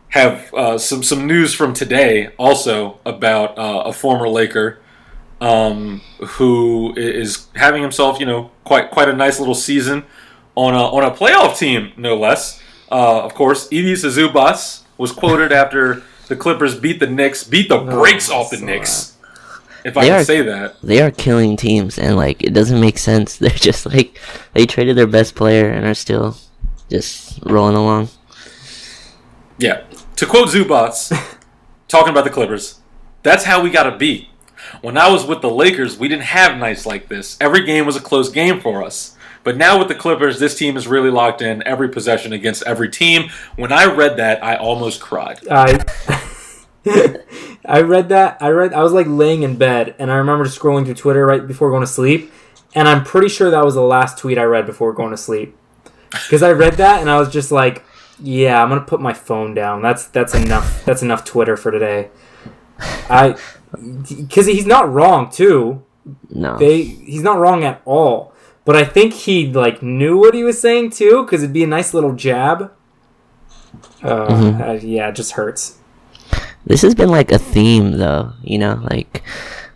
[0.10, 4.80] have uh, some some news from today also about uh, a former Laker
[5.42, 10.04] um, who is having himself, you know, quite quite a nice little season
[10.56, 12.62] on a on a playoff team, no less.
[12.92, 17.78] Uh, of course, Ivica Zubac was quoted after the Clippers beat the Knicks, beat the
[17.80, 19.17] brakes off the Knicks.
[19.88, 20.82] If I can are- say that.
[20.82, 23.38] They are killing teams, and like it doesn't make sense.
[23.42, 24.20] They're just like
[24.54, 26.38] they traded their best player and are still
[26.90, 28.10] just rolling along.
[29.58, 29.84] Yeah.
[30.18, 31.38] To quote Zubac,
[31.88, 32.80] talking about the Clippers,
[33.24, 34.30] that's how we got to be.
[34.82, 37.38] When I was with the Lakers, we didn't have nights like this.
[37.40, 39.16] Every game was a close game for us.
[39.44, 42.90] But now with the Clippers, this team is really locked in every possession against every
[42.90, 43.30] team.
[43.56, 45.40] When I read that, I almost cried.
[45.50, 45.78] I
[47.66, 48.38] I read that.
[48.42, 48.74] I read.
[48.74, 51.82] I was like laying in bed, and I remember scrolling through Twitter right before going
[51.82, 52.32] to sleep,
[52.76, 55.56] and I'm pretty sure that was the last tweet I read before going to sleep.
[56.12, 57.84] Because I read that, and I was just like,
[58.22, 59.82] "Yeah, I'm gonna put my phone down.
[59.82, 60.86] That's that's enough.
[60.86, 62.10] That's enough Twitter for today."
[63.10, 63.36] I,
[64.18, 65.84] because he's not wrong too.
[66.30, 68.34] No, They he's not wrong at all.
[68.64, 71.68] But I think he like knew what he was saying too, because it'd be a
[71.68, 72.72] nice little jab.
[74.04, 74.62] Uh, Mhm.
[74.62, 75.77] uh, yeah, it just hurts.
[76.68, 78.34] This has been like a theme though.
[78.44, 79.24] You know, like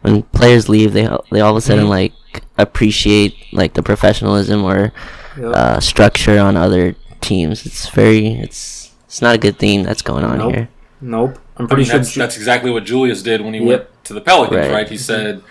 [0.01, 1.89] when players leave, they they all of a sudden Mhm.
[1.89, 2.13] like
[2.57, 4.91] appreciate like the professionalism or
[5.37, 5.55] Yep.
[5.55, 7.65] uh, structure on other teams.
[7.65, 10.53] It's very it's it's not a good theme that's going on Nope.
[10.53, 10.69] here.
[11.01, 11.37] Nope.
[11.57, 11.99] I'm I pretty mean, sure.
[11.99, 13.67] that's, Ju- that's exactly what Julius did when he Yep.
[13.67, 14.71] went to the Pelicans, Right.
[14.71, 14.89] right?
[14.89, 15.41] He said,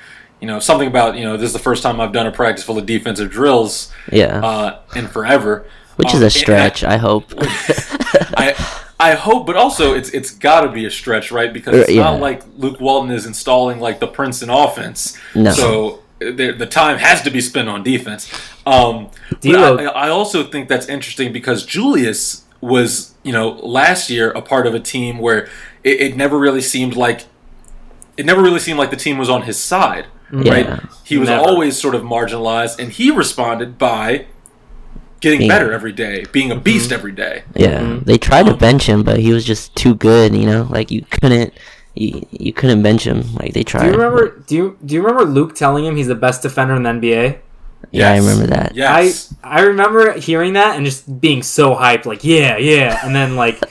[0.40, 2.64] you know, something about, you know, this is the first time I've done a practice
[2.64, 5.66] full of defensive drills Yeah, uh, in forever.
[5.96, 6.85] which Um, is and I- a stretch.
[6.85, 7.33] I hope.
[8.37, 8.55] I
[9.00, 11.52] I hope, but also it's it's got to be a stretch, right?
[11.52, 12.02] Because it's Uh, yeah.
[12.04, 15.16] not like Luke Walton is installing like the Princeton offense.
[15.34, 15.50] No.
[15.52, 18.30] So the, the time has to be spent on defense.
[18.66, 24.30] Um, but I, I also think that's interesting because Julius was, you know, last year
[24.32, 25.48] a part of a team where
[25.82, 27.24] it, it never really seemed like
[28.18, 30.78] it never really seemed like the team was on his side, right?
[31.04, 31.42] He was Never.
[31.42, 34.26] always sort of marginalized, and he responded by
[35.20, 36.62] getting Being- better every day, being a Mm-hmm.
[36.64, 37.42] beast every day.
[37.54, 38.04] Yeah, Mhm.
[38.04, 40.35] they tried to Um, bench him, but he was just too good.
[40.35, 41.52] You know, like you couldn't,
[41.94, 43.24] you, you couldn't bench him.
[43.38, 43.83] Like they tried.
[43.83, 44.42] do you remember?
[44.46, 47.37] Do you do you remember Luke telling him he's the best defender in the NBA?
[47.92, 48.72] Yeah, I remember that.
[48.74, 49.33] Yes.
[49.42, 53.37] I I remember hearing that and just being so hyped, like yeah, yeah, and then
[53.37, 53.59] like.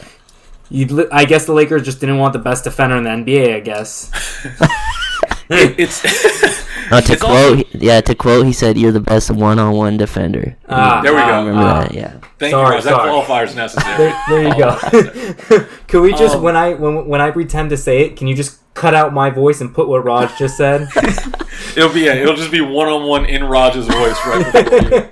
[0.72, 3.56] You, li- I guess the Lakers just didn't want the best defender in the NBA.
[3.56, 4.12] I guess.
[5.50, 6.04] it's
[6.92, 9.98] Uh, to It's quote, also- he- yeah, to quote, he said, "You're the best one-on-one
[9.98, 11.34] defender." Ah, There we ah, go.
[11.34, 11.82] I remember ah.
[11.82, 11.94] that.
[11.94, 12.12] Yeah.
[12.40, 12.84] thank Sorry, you, Rose.
[12.86, 13.10] That sorry.
[13.12, 13.98] qualifier's necessary.
[13.98, 15.66] There, there you go.
[15.88, 18.36] can we just Um, when I when when I pretend to say it, can you
[18.36, 20.88] just cut out my voice and put what Raj just said?
[21.76, 25.10] It'll be yeah, it'll just be one on one in Raj's voice right before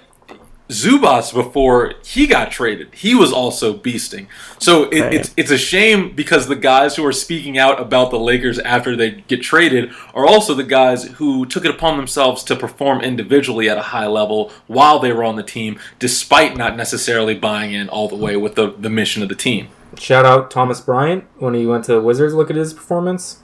[0.69, 4.27] Zubac before he got traded, he was also beasting.
[4.57, 8.19] So it, it's it's a shame because the guys who are speaking out about the
[8.19, 12.55] Lakers after they get traded are also the guys who took it upon themselves to
[12.55, 17.35] perform individually at a high level while they were on the team, despite not necessarily
[17.35, 19.67] buying in all the way with the, the mission of the team.
[19.99, 22.33] Shout out Thomas Bryant when he went to the Wizards.
[22.33, 23.43] Look at his performance.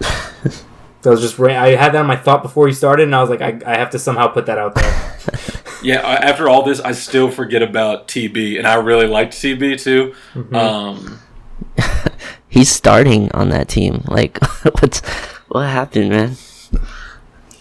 [1.06, 3.30] That was just I had that in my thought before he started, and I was
[3.30, 5.14] like, I, I have to somehow put that out there.
[5.82, 9.82] Yeah, I- after all this, I still forget about TB, and I really liked TB
[9.82, 10.14] too.
[10.56, 11.20] Um,
[12.48, 14.02] He's starting on that team.
[14.08, 14.38] Like,
[14.80, 15.00] what's
[15.48, 16.36] what happened, man?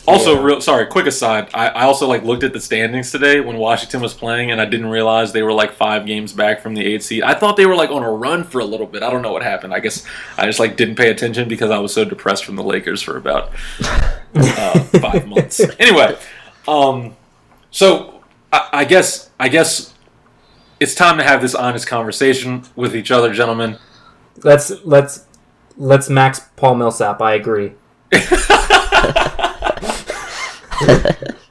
[0.08, 0.44] also, Yeah.
[0.44, 1.50] real sorry, quick aside.
[1.54, 4.66] I, I also like looked at the standings today when Washington was playing, and I
[4.66, 7.24] didn't realize they were like five games back from the eight seed.
[7.24, 9.04] I thought they were like on a run for a little bit.
[9.04, 9.74] I don't know what happened.
[9.74, 10.06] I guess
[10.38, 13.18] I just like didn't pay attention because I was so depressed from the Lakers for
[13.18, 13.52] about
[14.36, 15.60] uh, five months.
[15.80, 16.16] Anyway,
[16.68, 17.16] um,
[17.76, 18.22] so
[18.54, 19.94] I, I guess I guess
[20.80, 23.78] it's time to have this honest conversation with each other, gentlemen.
[24.44, 25.26] let's let's
[25.78, 27.22] let's max Paul Millsap.
[27.22, 27.74] I agree.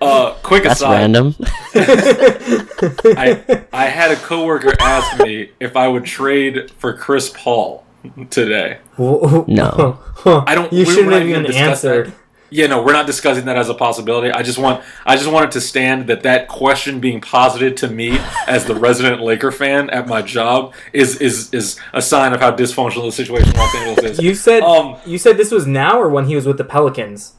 [0.00, 1.34] Uh, quick That's aside, random.
[1.74, 7.84] I I had a coworker ask me if I would trade for Chris Paul
[8.28, 8.78] today.
[8.98, 9.98] No.
[10.26, 12.12] I don't- You we- shouldn't we're not have even even gonna discuss that.
[12.50, 14.30] Yeah, no, we're not discussing that as a possibility.
[14.30, 17.88] I just want I just want it to stand that that question being posited to
[17.88, 22.40] me as the resident Laker fan at my job is is is a sign of
[22.40, 24.20] how dysfunctional the situation in Los Angeles is.
[24.20, 27.34] You said Um, you said this was now or when he was with the Pelicans.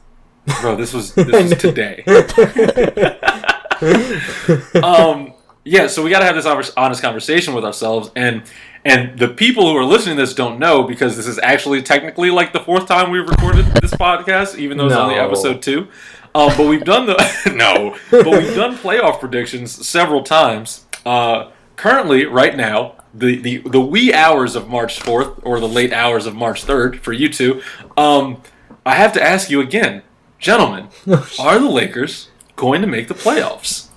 [0.60, 2.04] Bro, this was this was today.
[4.82, 5.32] um,
[5.64, 8.44] yeah, so we got to have this honest conversation with ourselves, and
[8.86, 12.30] and the people who are listening to this don't know because this is actually technically
[12.30, 15.88] like the fourth time we've recorded this podcast, even though it's only episode two.
[16.36, 20.86] Um, but we've done the no, but we've done playoff predictions several times.
[21.04, 25.92] Uh, currently, right now, the, the the wee hours of March fourth or the late
[25.92, 27.62] hours of March third for you two.
[27.96, 28.40] Um,
[28.84, 30.02] I have to ask you again,
[30.38, 30.90] gentlemen,
[31.40, 33.88] are the Lakers going to make the playoffs?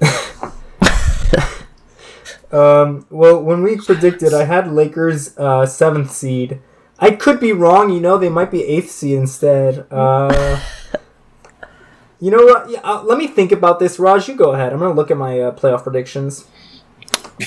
[2.52, 6.60] Um, well, when we predicted, I had Lakers uh, seventh seed.
[6.98, 7.90] I could be wrong.
[7.90, 9.86] You know, they might be eighth seed instead.
[9.92, 10.60] Uh,
[12.20, 12.70] you know what?
[12.70, 13.98] Yeah, uh, let me think about this.
[13.98, 14.72] Raj, you go ahead.
[14.72, 16.46] I'm gonna look at my uh, playoff predictions.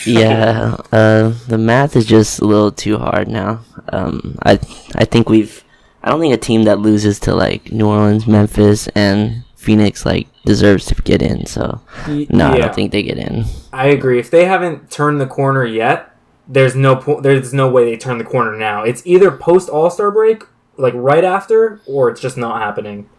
[0.05, 3.61] yeah, uh, the math is just a little too hard now.
[3.93, 4.59] Um, I
[4.95, 5.63] I think we've.
[6.03, 10.27] I don't think a team that loses to like New Orleans, Memphis, and Phoenix like
[10.45, 11.45] deserves to get in.
[11.45, 13.45] So Y- no, I don't think they get in.
[13.73, 14.19] I agree.
[14.19, 16.15] If they haven't turned the corner yet,
[16.47, 18.83] there's no po- there's no way they turn the corner now.
[18.83, 20.43] It's either post All Star break,
[20.77, 23.09] like right after, or it's just not happening.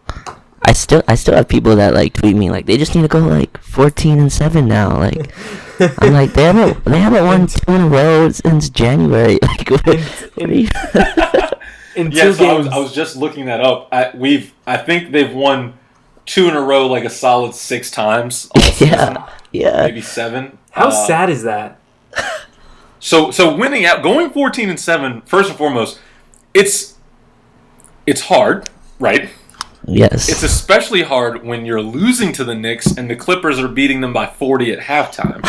[0.63, 3.07] I still I still have people that like tweet me like they just need to
[3.07, 4.97] go like fourteen and seven now.
[4.97, 5.31] Like
[6.01, 9.39] I'm like they haven't they haven't won two in a row since January.
[9.47, 9.85] Like what,
[10.35, 10.67] what are you?
[11.95, 13.89] In Yeah, two so I games, was, I was just looking that up.
[13.91, 15.73] I, we've I think they've won
[16.27, 18.47] two in a row, like a solid six times.
[18.55, 19.81] All season, yeah, yeah.
[19.87, 20.59] maybe seven.
[20.71, 21.79] how Uh, sad is that?
[22.99, 25.21] So so winning out, going fourteen and seven.
[25.21, 25.99] First and foremost,
[26.55, 26.95] it's
[28.07, 29.29] it's hard, right?
[29.85, 30.27] Yes.
[30.29, 34.13] It's especially hard when you're losing to the Knicks and the Clippers are beating them
[34.13, 35.41] by forty at halftime.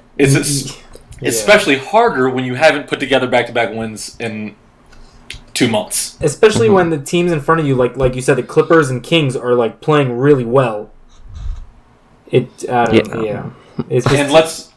[0.18, 0.82] it's es-
[1.20, 1.28] Yeah.
[1.28, 4.56] especially harder when you haven't put together back to back wins in
[5.56, 6.18] two months.
[6.20, 6.74] especially mhm.
[6.74, 9.34] when the teams in front of you, like like you said, the Clippers and Kings
[9.34, 10.92] are like playing really well.
[12.30, 13.50] It, I don't, yeah.
[13.78, 13.84] Yeah.
[13.88, 14.72] It's just, And let's.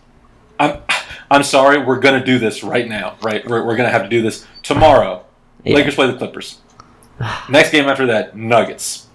[0.60, 0.82] I'm
[1.30, 1.84] I'm sorry.
[1.84, 3.18] We're gonna do this right now.
[3.22, 3.46] Right.
[3.48, 5.26] We're, we're gonna have to do this tomorrow.
[5.64, 5.76] Yeah.
[5.76, 6.60] Lakers play the Clippers.
[7.50, 9.08] Next game after that, Nuggets.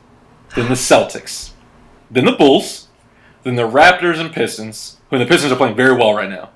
[0.55, 1.53] Then the Celtics.
[2.11, 2.88] Then the Bulls.
[3.42, 4.98] Then the Raptors and Pistons.
[5.11, 6.50] Who the Pistons are playing very well right now.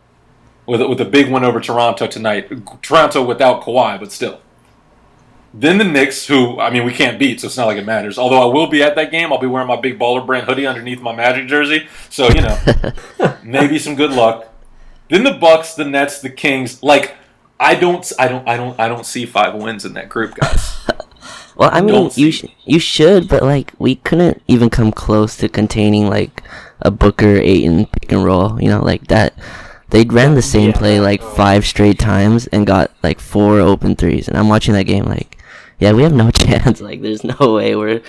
[0.67, 2.51] With with a big win over Toronto tonight.
[2.83, 4.41] Toronto without Kawhi, but still.
[5.61, 8.17] Then the Knicks, who I mean we can't beat, so it's not like it matters.
[8.19, 10.67] Although I will be at that game, I'll be wearing my big baller brand hoodie
[10.67, 11.89] underneath my Magic jersey.
[12.11, 12.59] So you know,
[13.43, 14.47] maybe some good luck.
[15.11, 16.83] Then the Bucks, the Nets, the Kings.
[16.83, 17.17] Like
[17.59, 20.77] I don't, I don't, I don't, I don't see five wins in that group, guys.
[21.57, 25.49] Well, I mean, you sh- you should, but like we couldn't even come close to
[25.49, 26.45] containing like
[26.83, 28.63] a Booker Ayton pick and roll.
[28.63, 29.35] You know, like that.
[29.91, 30.77] They ran the same Yeah.
[30.79, 34.29] play like five straight times and got like four open threes.
[34.29, 35.38] And I'm watching that game like,
[35.79, 36.81] yeah, we have no chance.
[36.81, 38.01] Like, there's no way we're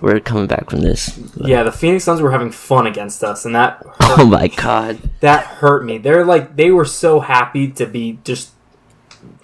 [0.00, 1.10] we're coming back from this.
[1.18, 4.98] But- yeah, the Phoenix Suns were having fun against us, and that Oh my god.
[5.20, 5.98] that hurt me.
[5.98, 8.52] They're like they were so happy to be just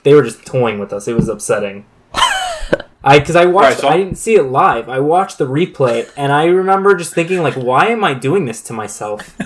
[0.04, 1.08] they were just toying with us.
[1.08, 1.84] It was upsetting.
[3.04, 4.88] I because I watched so- I didn't see it live.
[4.88, 8.62] I watched the replay and I remember just thinking like why am I doing this
[8.62, 9.36] to myself?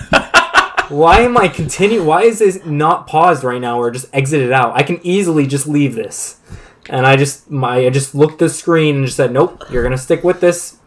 [0.89, 4.75] why am I continue why is this not paused right now or just exited out?
[4.75, 6.39] I can easily just leave this.
[6.89, 9.97] And I just my I just looked the screen and just said, Nope, you're gonna
[9.97, 10.77] stick with this.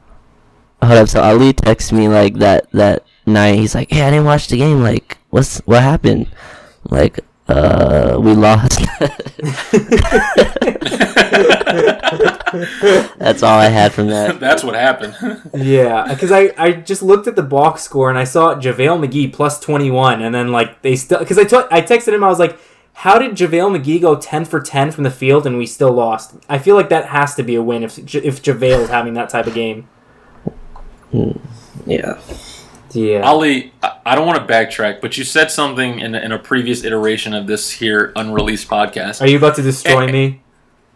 [0.83, 1.09] Hold up.
[1.09, 3.57] So Ali texted me like that that night.
[3.59, 4.83] He's like, "Hey, I didn't watch the game.
[4.83, 6.27] Like, what's what happened?
[6.91, 8.81] Like, uh, we lost."
[13.19, 14.39] That's all I had from that.
[14.41, 15.15] That's what happened.
[15.55, 19.33] Yeah, because I, I just looked at the box score and I saw JaVale McGee
[19.33, 21.21] plus 21, and then, like, they still.
[21.21, 22.59] Because I, t- I texted him, I was like,
[22.95, 26.35] how did JaVale McGee go 10 for 10 from the field and we still lost?
[26.49, 29.29] I feel like that has to be a win if, if JaVale is having that
[29.29, 29.89] type of game.
[31.87, 32.19] Yeah.
[32.93, 33.21] Yeah.
[33.23, 36.85] Ali, I I don't want to backtrack, but you said something in, in a previous
[36.85, 39.21] iteration of this here unreleased podcast.
[39.21, 40.41] Are you about to destroy me?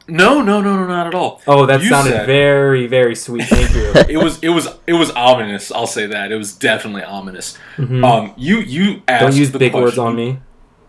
[0.06, 1.42] no, no, no, no, not at all.
[1.46, 3.42] Oh, that You sounded said- very, very sweet.
[3.44, 3.92] Thank you.
[4.08, 5.70] It was, it was, it was ominous.
[5.72, 7.58] I'll say that it was definitely ominous.
[7.76, 8.02] Mhm.
[8.04, 9.22] Um, you, you asked.
[9.22, 10.38] Don't use the big words on me.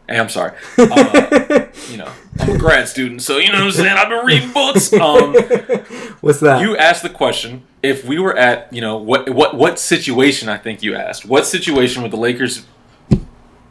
[0.09, 0.53] Hey, I'm sorry.
[0.77, 3.95] Uh, you know, I'm a grad student, so you know what I'm saying.
[3.95, 4.91] I've been reading books.
[4.91, 5.33] Um,
[6.21, 6.61] What's that?
[6.61, 10.57] you asked the question if we were at you know what what what situation I
[10.57, 12.65] think you asked what situation would the Lakers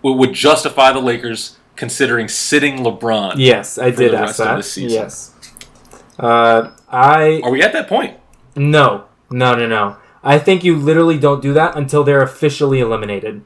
[0.03, 3.34] would, justify the Lakers considering sitting LeBron?
[3.36, 4.57] yes, I did the ask rest of that.
[4.59, 4.91] the season.
[4.91, 5.34] Yes.
[6.18, 8.16] Uh, I Are we at that point?
[8.55, 9.97] No, no, no, no.
[10.22, 13.43] I think you literally don't do that until they're officially eliminated.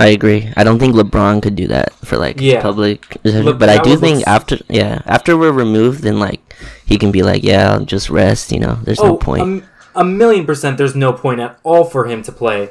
[0.00, 0.50] I agree.
[0.56, 2.62] I don't think LeBron could do that for like Yeah.
[2.62, 6.40] public, Look, but I do was think after yeah after we're removed, then like
[6.86, 8.50] he can be like, yeah, I'll just rest.
[8.52, 9.42] You know, there's no Oh, point.
[9.42, 9.62] um,
[9.94, 10.78] a million percent.
[10.78, 12.70] There's no point at all for him to play.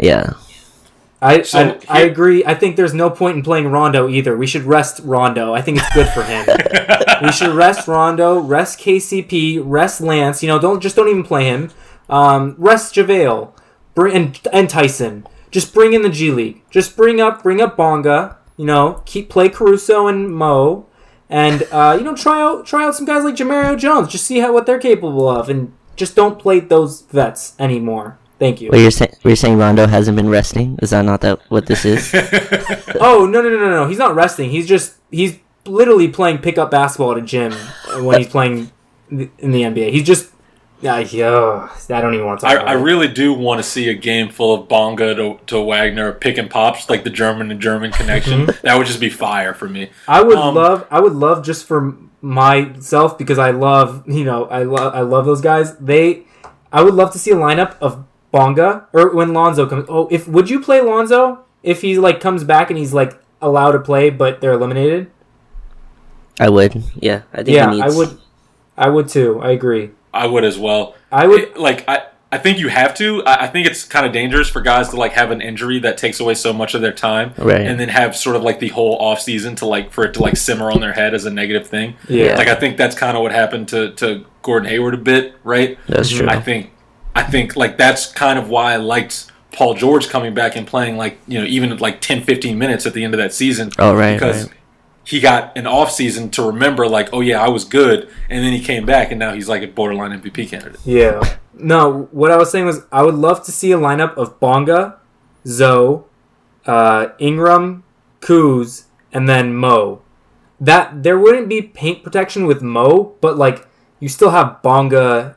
[0.00, 0.30] yeah.
[1.20, 1.58] I, So,
[1.88, 2.44] I, I agree.
[2.44, 4.36] I think there's no point in playing Rondo either.
[4.36, 5.52] We should rest Rondo.
[5.52, 6.46] I think it's good for him.
[7.22, 10.44] we should rest Rondo, rest KCP, rest Lance.
[10.44, 11.72] You know, don't just don't even play him.
[12.08, 13.50] Um, rest JaVale,
[13.96, 15.26] bring and, and Tyson.
[15.50, 16.62] Just bring in the G League.
[16.70, 18.36] Just bring up bring up Bonga.
[18.56, 20.86] You know, keep play Caruso and Mo,
[21.30, 24.08] and uh, you know try out try out some guys like Jemerrio Jones.
[24.08, 28.18] Just see how what they're capable of, and just don't play those vets anymore.
[28.38, 28.70] Thank you.
[28.70, 30.78] Wait, you're saying you're saying Rondo hasn't been resting?
[30.80, 32.14] Is that not that what this is?
[33.00, 33.86] Oh no no no no no!
[33.86, 34.50] He's not resting.
[34.50, 37.52] He's just he's literally playing pickup basketball at a gym
[38.02, 38.72] when he's playing
[39.10, 39.92] in the NBA.
[39.92, 40.32] He's just
[40.80, 42.82] yeah, yo, I don't even want to talk I, about I it.
[42.82, 46.48] really do want to see a game full of Bonga to, to Wagner pick and
[46.50, 48.46] pops like the German and German connection.
[48.62, 49.90] that would just be fire for me.
[50.06, 54.44] I would um, love I would love just for myself because I love you know
[54.46, 55.76] I love I love those guys.
[55.78, 56.24] They
[56.72, 59.86] I would love to see a lineup of Bonga or when Lonzo comes.
[59.88, 63.72] Oh, if would you play Lonzo if he like comes back and he's like allowed
[63.72, 65.10] to play but they're eliminated?
[66.38, 66.84] I would.
[66.94, 68.18] Yeah, I think Yeah, he I would.
[68.76, 69.40] I would too.
[69.42, 69.90] I agree.
[70.12, 70.94] I would as well.
[71.12, 71.40] I would.
[71.40, 73.24] It- like I, I think you have to.
[73.24, 75.96] I, I think it's kind of dangerous for guys to like have an injury that
[75.96, 77.62] takes away so much of their time, Right.
[77.62, 80.20] and then have sort of like the whole off season to like for it to
[80.22, 81.94] like simmer on their head as a negative thing.
[82.08, 82.36] Yeah.
[82.36, 85.78] Like I think that's kind of what happened to to Gordon Hayward a bit, right?
[85.86, 86.28] That's true.
[86.28, 86.70] I think
[87.14, 90.98] I think like that's kind of why I liked Paul George coming back and playing
[90.98, 93.94] like you know even like 10 15 minutes at the end of that season Oh,
[93.94, 94.52] right, because right.
[95.08, 98.52] He got an off season to remember like oh yeah I was good and then
[98.52, 100.80] he came back and now he's like a borderline MVP candidate.
[100.84, 101.38] Yeah.
[101.54, 104.98] No, what I was saying was I would love to see a lineup of Bonga,
[105.46, 106.04] Zoe,
[106.66, 107.84] uh, Ingram,
[108.20, 110.02] Kuz, and then Mo.
[110.60, 113.66] That there wouldn't be paint protection with Mo, but like
[114.00, 115.36] you still have Bonga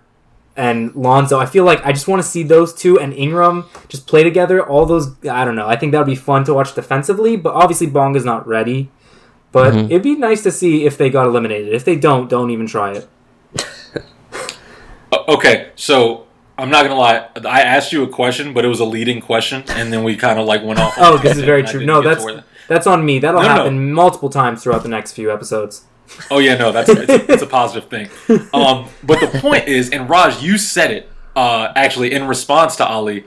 [0.57, 1.39] and Lonzo.
[1.39, 4.61] I feel like I just want to see those two and Ingram just play together.
[4.61, 5.67] All those I don't know.
[5.67, 8.91] I think that would be fun to watch defensively, but obviously Bonga's not ready.
[9.51, 9.85] But Mhm.
[9.85, 11.73] it'd be nice to see if they got eliminated.
[11.73, 13.07] If they don't, don't even try it.
[15.27, 16.25] Okay, so
[16.57, 17.25] I'm not gonna lie.
[17.45, 20.39] I asked you a question, but it was a leading question, and then we kind
[20.39, 20.93] of like went off.
[20.99, 21.85] Oh, this is very true.
[21.85, 22.25] No, that's
[22.67, 23.19] that's on me.
[23.19, 23.53] That'll No, no.
[23.55, 25.83] happen multiple times throughout the next few episodes.
[26.29, 28.09] Oh yeah, no, that's it's a, it's a positive thing.
[28.53, 32.85] Um, but the point is, and Raj, you said it uh, actually in response to
[32.85, 33.25] Ali.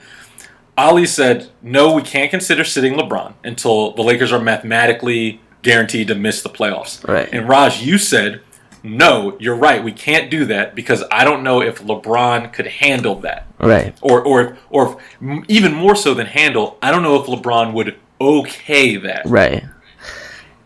[0.77, 6.15] Ali said, "No, we can't consider sitting LeBron until the Lakers are mathematically guaranteed to
[6.15, 7.29] miss the playoffs." Right.
[7.33, 8.41] And Raj, you said,
[8.85, 9.83] "No, you're right.
[9.83, 13.95] We can't do that because I don't know if LeBron could handle that." Right.
[14.03, 16.77] or or or m- even more so than handle.
[16.83, 19.65] I don't know if LeBron would okay that, Right.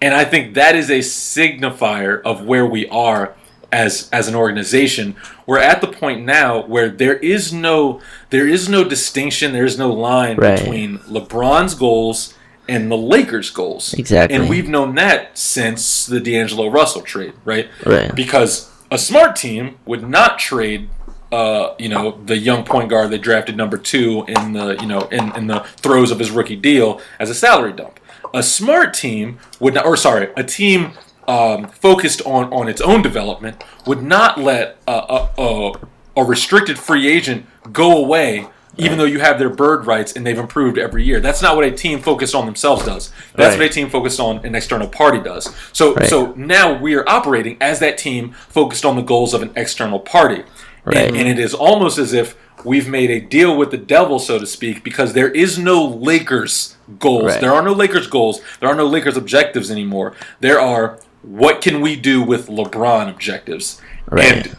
[0.02, 3.34] and I think that is a signifier of where we are
[3.70, 5.14] as as an organization.
[5.46, 9.78] We're at the point now where there is no there is no distinction, there is
[9.78, 10.58] no line Right.
[10.58, 12.34] between LeBron's goals
[12.68, 13.94] and the Lakers' goals.
[13.94, 14.36] Exactly.
[14.36, 17.68] and we've known that since the D'Angelo Russell trade, right?
[17.86, 18.14] Right.
[18.14, 20.88] because a smart team would not trade
[21.30, 25.02] uh, you know the young point guard they drafted number two in the you know
[25.08, 28.00] in, in the throes of his rookie deal as a salary dump
[28.32, 30.92] a smart team would not or sorry a team
[31.26, 35.72] um, focused on on its own development would not let a, a, a,
[36.16, 38.46] a restricted free agent go away
[38.78, 41.64] even though you have their bird rights and they've improved every year that's not what
[41.64, 43.58] a team focused on themselves does that's Right.
[43.64, 46.08] what a team focused on an external party does so Right.
[46.08, 49.98] so now we are operating as that team focused on the goals of an external
[50.00, 50.44] party.
[50.86, 54.38] And, and it is almost as if we've made a deal with the devil, so
[54.38, 57.38] to speak, because there is no Lakers goals.
[57.40, 58.40] There are no Lakers goals.
[58.60, 60.14] There are no Lakers objectives anymore.
[60.40, 63.82] There are what can we do with LeBron objectives.
[64.08, 64.46] Right.
[64.46, 64.56] And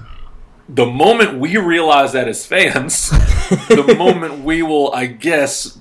[0.72, 3.09] the moment we realize that as fans,
[3.70, 5.80] the moment we will, I guess,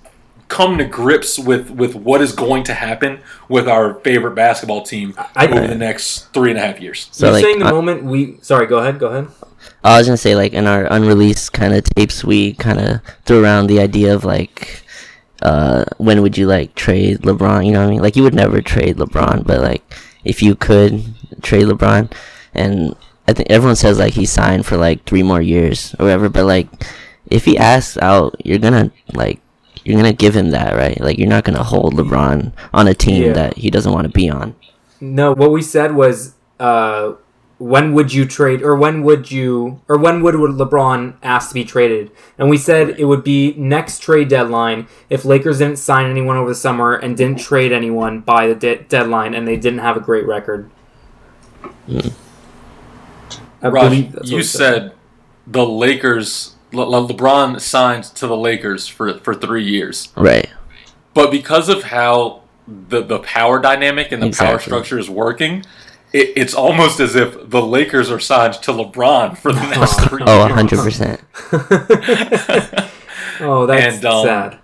[0.48, 3.20] come to grips with with what is going to happen
[3.50, 7.08] with our favorite basketball team I- over the next three and a half years.
[7.12, 9.28] So You're like, saying the I- moment we sorry, go ahead, go ahead.
[9.84, 13.42] I was gonna say like in our unreleased kind of tapes, we kind of threw
[13.42, 14.82] around the idea of like,
[15.42, 17.66] uh, when would you like trade LeBron?
[17.66, 18.00] You know what I mean?
[18.00, 19.82] Like you would never trade LeBron, but like
[20.24, 21.04] if you could
[21.42, 22.10] trade LeBron,
[22.54, 22.96] and
[23.28, 26.46] I think everyone says like he signed for like three more years or whatever, but
[26.46, 26.66] like
[27.26, 29.38] if he asks out, you're gonna like
[29.84, 30.98] you're gonna give him that, right?
[30.98, 33.32] Like you're not gonna hold LeBron on a team Yeah.
[33.34, 34.54] that he doesn't want to be on.
[35.00, 37.12] No, what we said was uh
[37.58, 41.64] when would you trade or when would you or when would LeBron ask to be
[41.64, 42.10] traded?
[42.38, 46.48] And we said it would be next trade deadline if Lakers didn't sign anyone over
[46.48, 50.00] the summer and didn't trade anyone by the de- deadline and they didn't have a
[50.00, 50.70] great record.
[53.62, 54.92] I Raj, believe that's you we said
[55.46, 56.54] the Lakers.
[56.72, 60.50] Le- Le- LeBron signed to the Lakers for for three years, Right.
[61.14, 65.64] but because of how the the power dynamic and the power structure is working,
[66.12, 70.22] it, it's almost as if the Lakers are signed to LeBron for the next three
[70.26, 71.18] Oh, years.
[71.50, 72.90] 100%.
[73.40, 74.58] Oh, that's And, um, sad.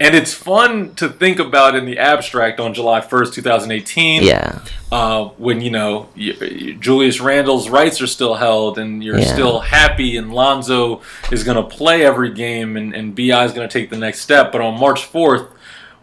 [0.00, 4.22] And it's fun to think about in the abstract on July 1st, 2018.
[4.22, 4.60] Yeah.
[4.90, 9.32] uh, when you know Julius Randle's rights are still held, and you're Yeah.
[9.32, 13.68] still happy, and Lonzo is going to play every game, and, and BI is going
[13.68, 14.50] to take the next step.
[14.50, 15.48] But on March 4th,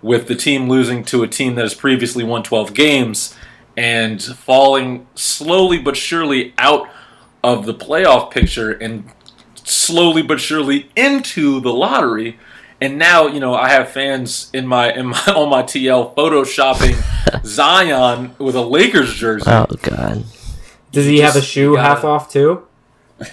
[0.02, 3.36] with the team losing to a team that has previously won 12 games
[3.76, 6.88] and falling slowly but surely out
[7.44, 9.06] of the playoff picture and
[9.64, 12.38] slowly but surely into the lottery.
[12.80, 16.96] And now, you know, I have fans in my in my on my TL photoshopping
[17.46, 19.50] Zion with a Lakers jersey.
[19.50, 20.24] Oh, God.
[20.92, 22.64] Does he have a shoe gotta- half off too?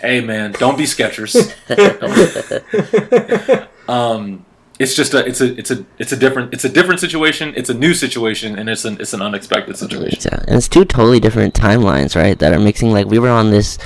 [0.01, 1.36] Hey man, don't be Skechers.
[3.88, 4.47] um,
[4.78, 7.53] it's just a it's a it's a it's a different it's a different situation.
[7.55, 10.30] It's a new situation, and it's an it's an unexpected situation.
[10.32, 12.38] Yeah, and it's two totally different timelines, right?
[12.38, 12.92] That are mixing.
[12.92, 13.76] Like we were on this,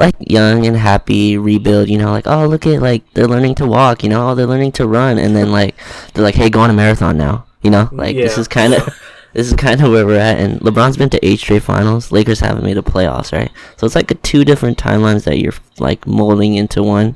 [0.00, 1.88] like young and happy rebuild.
[1.88, 4.02] You know, like oh look at like they're learning to walk.
[4.02, 5.76] You know, oh they're learning to run, and then like
[6.12, 7.46] they're like, hey, go on a marathon now.
[7.62, 8.88] You know, like this is kind of.
[9.32, 12.10] This is kind of where we're at, and LeBron's been to eight straight finals.
[12.10, 13.48] Lakers haven't made the playoffs, right?
[13.76, 17.14] So it's like a two different timelines that you're like molding into one,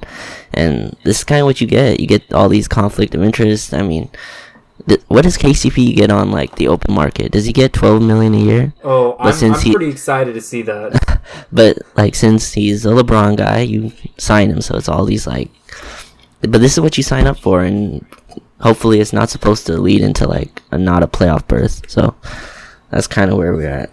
[0.53, 1.99] and this is kind of what you get.
[1.99, 3.75] You get all these conflict of interest.
[3.75, 4.11] I mean,
[4.89, 7.33] th- what does KCP get on like the open market?
[7.33, 8.73] Does he get twelve million a year?
[8.83, 11.21] Oh, But I'm, since I'm he- pretty excited to see that.
[11.53, 15.51] But like since he's a LeBron guy, you sign him, so it's all these like.
[16.43, 18.05] But this is what you sign up for, and
[18.61, 21.89] hopefully it's not supposed to lead into like a not a playoff berth.
[21.89, 22.15] So
[22.91, 23.91] that's kind of where we're at.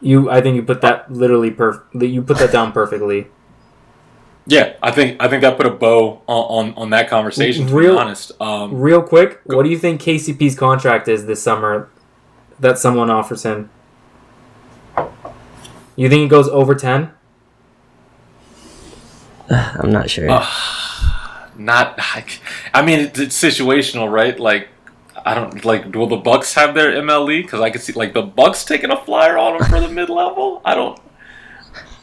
[0.00, 1.82] You, I think you put that literally perf.
[1.94, 3.28] You put that down perfectly.
[4.50, 7.68] Yeah, I think I think that put a bow on on, on that conversation.
[7.68, 11.40] To Real- be honest, um, Real quick, what do you think KCP's contract is this
[11.40, 11.88] summer
[12.58, 13.70] that someone offers him?
[15.94, 17.12] You think it goes over ten?
[19.50, 20.26] I'm not sure.
[20.26, 21.94] not.
[22.74, 24.38] I mean, it's, it's situational, right?
[24.38, 24.68] Like.
[25.22, 25.94] I don't like.
[25.94, 27.42] Will the Bucks have their MLE?
[27.42, 30.08] Because I could see like the Bucks taking a flyer on him for the mid
[30.08, 30.62] level.
[30.64, 30.98] I don't.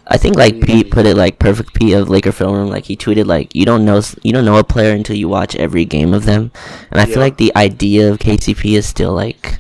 [0.10, 2.70] I think like Pete put it like perfect Pete of Laker film room.
[2.70, 5.56] Like he tweeted like you don't know you don't know a player until you watch
[5.56, 6.52] every game of them,
[6.92, 9.60] and I feel like the idea of KCP is still like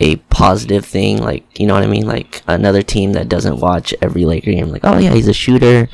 [0.00, 1.22] a positive thing.
[1.22, 2.06] Like you know what I mean?
[2.06, 5.88] Like another team that doesn't watch every Laker game, like oh yeah, he's a shooter.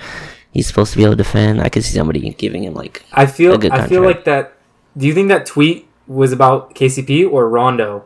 [0.53, 1.62] He's supposed to be able to defend.
[1.62, 3.55] I could see somebody giving him like I feel.
[3.55, 4.55] A good I feel like that.
[4.96, 8.05] Do you think that tweet was about KCP or Rondo?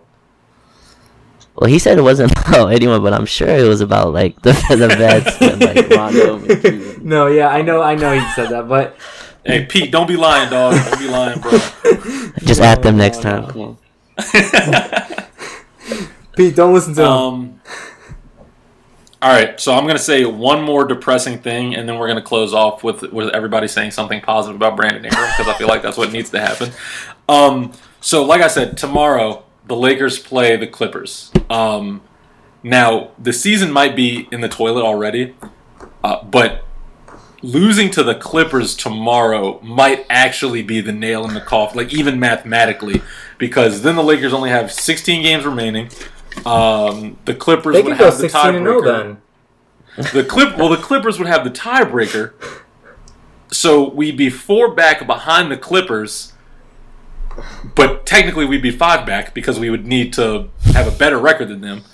[1.57, 4.52] Well he said it wasn't about anyone, but I'm sure it was about like the
[4.68, 6.38] the vets and like Rondo.
[6.38, 7.02] McGee.
[7.02, 8.96] No, yeah, I know, I know he said that, but
[9.44, 10.74] Hey Pete, don't be lying, dog.
[10.74, 11.52] Don't be lying, bro.
[12.40, 13.46] Just at them next time.
[13.46, 13.78] Come.
[16.36, 17.09] Pete, don't listen to him.
[17.09, 17.61] Um,
[19.22, 22.52] all right, so I'm gonna say one more depressing thing, and then we're gonna close
[22.52, 25.96] off with with everybody saying something positive about Brandon Ingram because I feel like that's
[25.96, 26.70] what needs to happen.
[27.28, 31.31] Um, so, like I said, tomorrow the Lakers play the Clippers.
[31.51, 32.03] Um,
[32.62, 35.35] now the season might be in the toilet already,
[36.03, 36.64] uh, but
[37.43, 42.19] losing to the Clippers tomorrow might actually be the nail in the coffin, like even
[42.19, 43.03] mathematically,
[43.39, 45.91] because then the Lakers only have 16 games remaining.
[46.45, 48.85] Um, the Clippers they would have the zero tiebreaker.
[48.85, 49.23] then.
[50.12, 52.35] The clip, well, the Clippers would have the tiebreaker,
[53.51, 56.35] so we'd be four back behind the Clippers.
[57.74, 61.49] But technically, we'd be five back because we would need to have a better record
[61.49, 61.84] than them.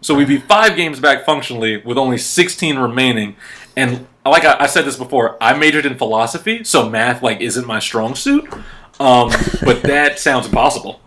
[0.00, 3.36] So we'd be five games back functionally with only 16 remaining.
[3.76, 7.66] And like I, I said this before, I majored in philosophy, so math like isn't
[7.66, 8.52] my strong suit.
[9.00, 9.30] Um,
[9.64, 11.00] but that sounds impossible.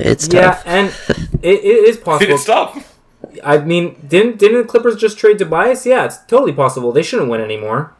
[0.00, 0.88] It's Yeah, and
[1.42, 2.34] it, it is possible.
[2.34, 2.98] It's tough.
[3.42, 5.86] I mean, didn't didn't the Clippers just trade Tobias?
[5.86, 6.92] Yeah, it's totally possible.
[6.92, 7.94] They shouldn't win anymore.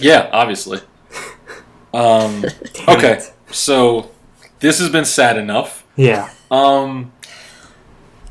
[0.00, 0.80] Yeah, obviously.
[1.94, 2.44] Um,
[2.88, 3.32] okay, it.
[3.56, 4.10] So
[4.60, 5.84] this has been sad enough.
[5.96, 6.30] Yeah.
[6.50, 7.12] Um,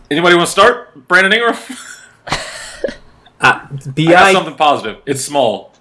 [0.09, 1.07] anybody want to start?
[1.07, 1.55] Brandon Ingram.
[3.41, 3.67] Uh,
[3.97, 5.01] I got something positive.
[5.05, 5.73] It's small.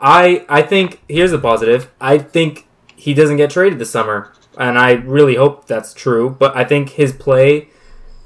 [0.00, 1.90] I I think here's the positive.
[2.00, 6.30] I think he doesn't get traded this summer, and I really hope that's true.
[6.38, 7.68] But I think his play,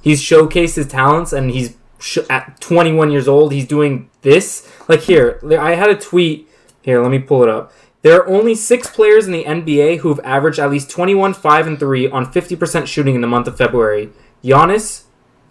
[0.03, 3.53] he's showcased his talents, and he's sh- at 21 years old.
[3.53, 4.71] He's doing this.
[4.87, 6.49] Like here, I had a tweet.
[6.83, 7.73] Here, let me pull it up.
[8.05, 11.81] There are only six players in the NBA who've averaged at least 21, 5, and
[11.81, 14.11] 3 on 50% shooting in the month of February.
[14.45, 15.05] Giannis,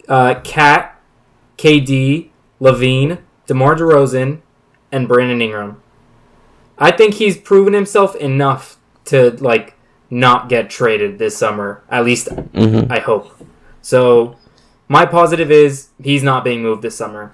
[0.08, 0.96] uh, KAT,
[1.58, 2.28] KD,
[2.60, 4.40] LaVine, DeMar DeRozan,
[4.92, 5.82] and Brandon Ingram.
[6.78, 8.76] I think he's proven himself enough
[9.06, 9.74] to like
[10.08, 11.82] not get traded this summer.
[11.90, 13.36] At least hmm I hope.
[13.82, 14.36] So
[14.86, 17.32] my positive is he's not being moved this summer.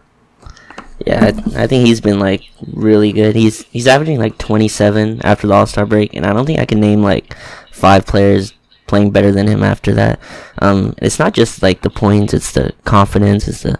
[1.07, 2.42] Yeah, I, I think he's been like
[2.72, 3.34] really good.
[3.34, 6.66] He's he's averaging like 27 after the All Star break, and I don't think I
[6.66, 7.34] can name like
[7.72, 8.53] five players
[8.86, 10.20] playing better than him after that.
[10.59, 13.48] Um, it's not just like the points; it's the confidence.
[13.48, 13.78] It's the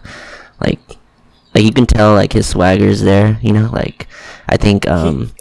[0.61, 0.79] like
[1.55, 3.39] like you can tell like his swagger's there.
[3.43, 4.07] You know, like
[4.49, 5.33] I think um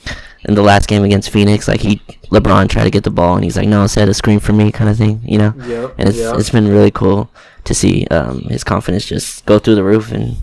[0.46, 1.98] in the last game against Phoenix, like he
[2.32, 4.72] LeBron tried to get the ball and he's like, no, set a screen for me,
[4.72, 5.22] kind of thing.
[5.24, 6.36] You know, Yep, and it's yep.
[6.38, 7.30] it's been really cool
[7.66, 10.38] to see um his confidence just go through the roof and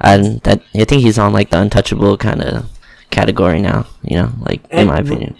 [0.00, 2.68] and that I think he's on like the untouchable kind of
[3.10, 3.86] category now.
[4.02, 5.36] You know, like in my opinion.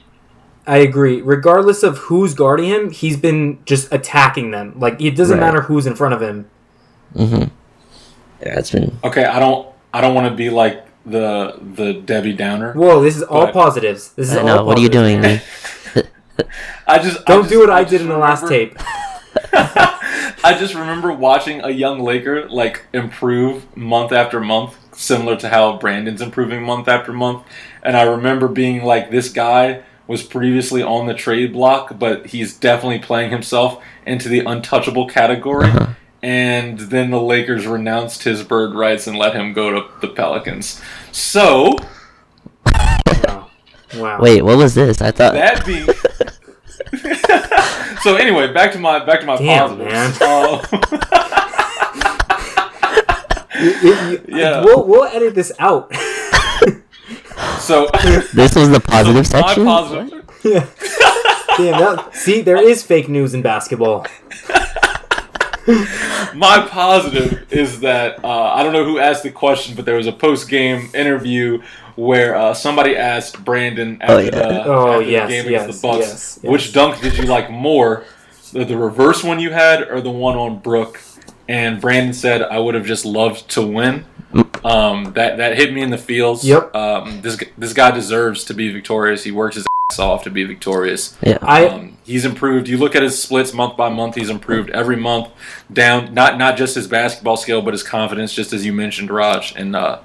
[0.66, 1.20] I agree.
[1.20, 4.74] Regardless of who's guarding him, he's been just attacking them.
[4.78, 5.46] Like it doesn't Right.
[5.46, 6.46] matter who's in front of him.
[7.16, 7.44] Mm-hmm.
[8.42, 12.34] Yeah, it's been Okay, I don't I don't want to be like the the Debbie
[12.34, 12.72] Downer.
[12.74, 14.12] Whoa, this is all positives.
[14.12, 14.64] This is I all know.
[14.64, 15.20] What are you doing?
[15.22, 15.40] Lee?
[16.86, 18.78] I just Don't just- do what I just did in the last remember- tape.
[20.42, 25.76] I just remember watching a young Laker like improve month after month, similar to how
[25.76, 27.44] Brandon's improving month after month.
[27.82, 32.56] And I remember being like, this guy was previously on the trade block, but he's
[32.56, 35.68] definitely playing himself into the untouchable category.
[35.68, 35.94] Uh-huh.
[36.22, 40.80] And then the Lakers renounced his bird rights and let him go to the Pelicans.
[41.12, 41.76] So
[42.66, 43.50] Wow.
[43.94, 44.20] Wow.
[44.20, 45.00] Wait, what was this?
[45.02, 45.34] I thought.
[45.34, 45.86] that being
[48.02, 50.28] so anyway back to my back to my Damn, positives man.
[50.30, 50.62] Uh,
[53.60, 54.64] You- you- you- Yeah.
[54.64, 55.92] We'll we'll edit this out.
[57.58, 57.88] so
[58.32, 59.64] This was the positive so my section.
[59.66, 60.66] positive- Yeah.
[61.58, 61.78] Damn.
[61.96, 64.06] That, see, there is fake news in basketball.
[66.34, 70.06] my positive is that uh, I don't know who asked the question, but there was
[70.06, 71.60] a post game interview
[72.00, 74.30] where uh, somebody asked Brandon after, Oh, yeah.
[74.30, 76.50] the, Oh, after yes, the game yes, against the Bucks, yes, yes.
[76.50, 78.04] which dunk did you like more,
[78.52, 81.00] the, the reverse one you had or the one on Brooke?
[81.48, 84.04] And Brandon said, "I would have just loved to win."
[84.62, 86.44] Um, that that hit me in the feels.
[86.44, 86.74] Yep.
[86.76, 89.24] Um, this this guy deserves to be victorious.
[89.24, 91.16] He works his ass off to be victorious.
[91.20, 91.38] Yeah.
[91.42, 92.68] I Um, he's improved.
[92.68, 94.14] You look at his splits month by month.
[94.14, 95.28] He's improved every month.
[95.72, 98.32] Down not not just his basketball skill, but his confidence.
[98.32, 99.98] Just as you mentioned, Raj, and uh,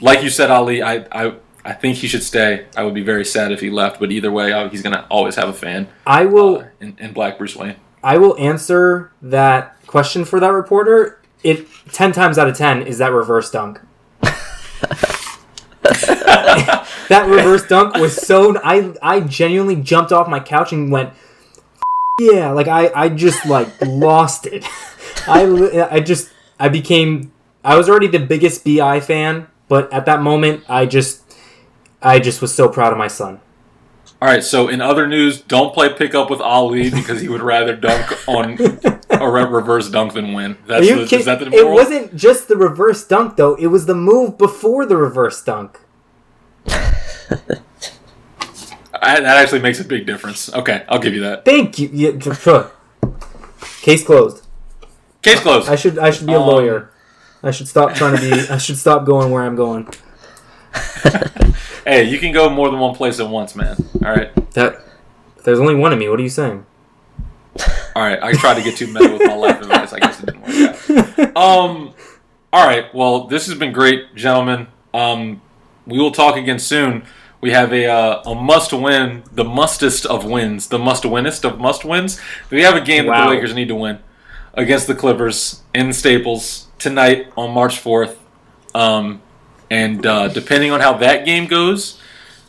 [0.00, 1.34] like you said, Ali, I, I
[1.64, 2.66] I think he should stay.
[2.76, 3.98] I would be very sad if he left.
[3.98, 7.12] But either way, uh, he's gonna always have a fan I will uh, in, in
[7.12, 7.76] Black Bruce Wayne.
[8.02, 11.20] I will answer that question for that reporter.
[11.42, 13.80] It ten times out of ten is that reverse dunk.
[17.08, 21.12] that reverse dunk was so I I genuinely jumped off my couch and went
[22.20, 24.64] yeah like I I just like lost it.
[25.26, 26.30] I I just
[26.60, 27.32] I became
[27.64, 31.22] I was already the biggest BI fan, but at that moment I just
[32.02, 33.40] I just was so proud of my son.
[34.22, 34.42] All right.
[34.42, 38.56] So in other news, don't play pickup with Ali because he would rather dunk on
[39.10, 40.52] a reverse dunk than win.
[40.52, 41.18] Are That's you the, kidding?
[41.20, 43.54] is that the it wasn't just the reverse dunk though.
[43.56, 45.80] It was the move before the reverse dunk.
[48.98, 50.52] I, that actually makes a big difference.
[50.54, 51.44] Okay, I'll give you that.
[51.44, 51.90] Thank you.
[51.92, 52.12] Yeah.
[53.82, 54.42] Case closed.
[55.22, 55.68] Case closed.
[55.68, 56.90] I should I should be a Um, lawyer.
[57.42, 58.32] I should stop trying to be.
[58.50, 59.88] I should stop going where I'm going.
[61.86, 63.76] Hey, you can go more than one place at once, man.
[64.04, 64.34] All right.
[64.54, 64.82] That
[65.44, 66.08] there's only one of me.
[66.08, 66.66] What are you saying?
[67.94, 69.92] All right, I tried to get too meta with my life advice.
[69.92, 71.36] I guess it didn't work out.
[71.36, 71.94] Um,
[72.52, 72.92] all right.
[72.94, 74.66] Well, this has been great, gentlemen.
[74.92, 75.40] Um,
[75.86, 77.04] we will talk again soon.
[77.40, 81.60] We have a uh, a must win, the mustest of wins, the must winnest of
[81.60, 82.20] must wins.
[82.50, 84.00] We have a game that the Lakers need to win
[84.54, 88.18] against the Clippers in Staples tonight on March fourth.
[88.74, 89.22] Um,
[89.70, 92.00] and uh, depending on how that game goes,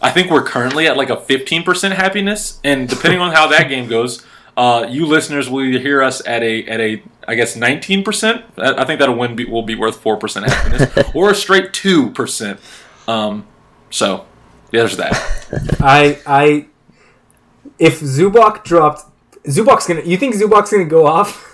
[0.02, 3.88] I think we're currently at like a 15% happiness, and depending on how that game
[3.88, 4.24] goes,
[4.56, 8.44] uh, you listeners will either hear us at a at a I guess 19%.
[8.58, 12.60] I I think that'll win be, will be worth 4% happiness, or a straight 2%.
[13.08, 13.48] Um,
[13.90, 14.26] so
[14.72, 15.14] there's that.
[15.80, 16.68] I I
[17.80, 19.04] if Zubac dropped
[19.48, 20.02] Zubac's gonna.
[20.02, 21.47] You think Zubac's gonna go off?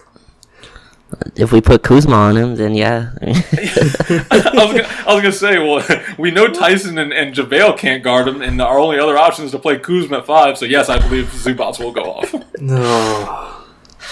[1.36, 3.12] If we put Kuzma on him, then yeah.
[3.22, 5.86] I was gonna, I was gonna say, well,
[6.18, 9.52] we know Tyson and, and JaVale can't guard him, and our only other option is
[9.52, 10.58] to play Kuzma at five.
[10.58, 12.34] So yes, I believe Zubac will go off.
[12.60, 13.56] No.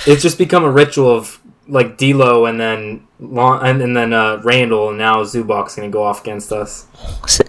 [0.05, 4.41] It's just become a ritual of like D'Lo and then Lon- and, and then uh,
[4.43, 6.87] Randle, and now Zubac's gonna go off against us.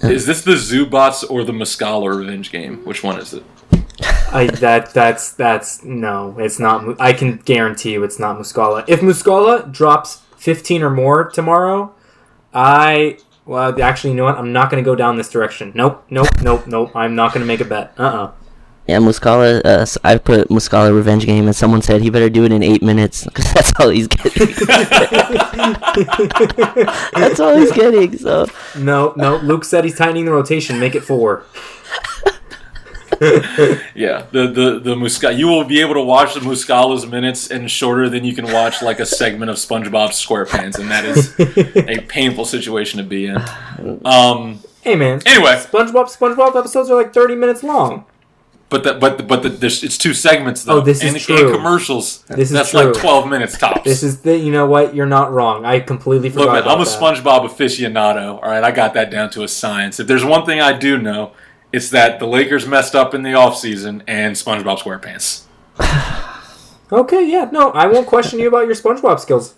[0.02, 2.84] Is this the Zubac or the Muscala revenge game?
[2.84, 3.42] Which one is it?
[4.32, 7.00] I that that's that's no, it's not.
[7.00, 8.84] I can guarantee you, it's not Muscala.
[8.88, 11.94] If Muscala drops fifteen or more tomorrow,
[12.54, 14.38] I well, actually, you know what?
[14.38, 15.72] I'm not going to go down this direction.
[15.74, 16.94] Nope, nope, nope, nope.
[16.94, 17.92] I'm not going to make a bet.
[17.98, 18.32] Uh uh
[18.86, 19.60] Yeah, Muscala.
[19.64, 22.82] Uh, I put Muscala revenge game, and someone said he better do it in eight
[22.82, 24.46] minutes because that's all he's getting.
[27.14, 28.16] that's all he's getting.
[28.16, 28.46] So
[28.78, 29.36] No, no.
[29.38, 30.78] Luke said he's tightening the rotation.
[30.78, 31.44] Make it four.
[33.94, 37.68] Yeah, the the the Musca- You will be able to watch the Muscala's minutes in
[37.68, 42.00] shorter than you can watch like a segment of SpongeBob SquarePants, and that is a
[42.08, 43.36] painful situation to be in.
[44.04, 44.60] Um.
[44.82, 45.20] Hey man.
[45.26, 48.04] Anyway, SpongeBob SpongeBob episodes are like thirty minutes long.
[48.68, 50.78] but the, but the, but the, there's, it's two segments though.
[50.78, 51.48] Oh, this is and, true.
[51.48, 52.22] And commercials.
[52.24, 52.84] This is that's true.
[52.84, 53.82] like twelve minutes tops.
[53.84, 54.36] This is the.
[54.36, 54.94] You know what?
[54.94, 55.64] You're not wrong.
[55.64, 56.44] I completely forgot.
[56.44, 57.00] Look, man, about I'm a that.
[57.00, 58.42] SpongeBob aficionado.
[58.42, 60.00] All right, I got that down to a science.
[60.00, 61.32] If there's one thing I do know,
[61.72, 65.44] it's that the Lakers messed up in the offseason and SpongeBob SquarePants.
[66.92, 69.54] Okay, yeah, no, I won't question you about your SpongeBob skills.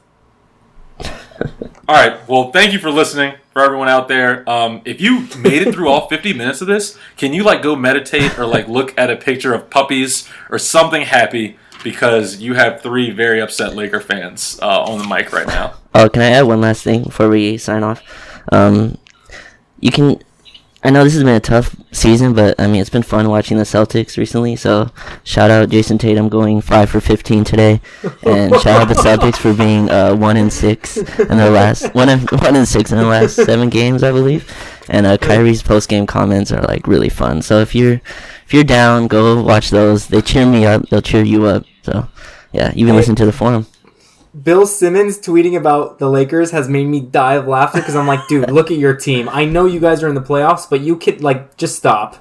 [1.86, 2.26] All right.
[2.28, 3.34] Well, thank you for listening.
[3.52, 6.96] For everyone out there, um, if you made it through all 50 minutes of this,
[7.16, 11.02] can you like go meditate or like look at a picture of puppies or something
[11.02, 15.74] happy because you have three very upset Laker fans uh, on the mic right now?
[15.94, 18.00] Oh, can I add one last thing before we sign off?
[18.52, 18.96] Um,
[19.80, 20.22] you can.
[20.86, 23.56] I know this has been a tough season, but I mean it's been fun watching
[23.56, 24.54] the Celtics recently.
[24.54, 24.90] So
[25.24, 27.80] shout out Jayson Tatum going five for fifteen today,
[28.22, 32.10] and shout out the Celtics for being uh, one in six in their last one
[32.10, 34.52] in one in six in the last seven games, I believe.
[34.90, 37.40] And uh, Kyrie's post game comments are like really fun.
[37.40, 38.02] So if you're
[38.44, 40.08] if you're down, go watch those.
[40.08, 40.90] They cheer me up.
[40.90, 41.64] They'll cheer you up.
[41.82, 42.06] So
[42.52, 43.66] yeah, you can listen to the forum.
[44.42, 48.26] Bill Simmons tweeting about the Lakers has made me die of laughter because I'm like,
[48.28, 49.28] dude, look at your team.
[49.28, 52.16] I know you guys are in the playoffs, but you could like just stop.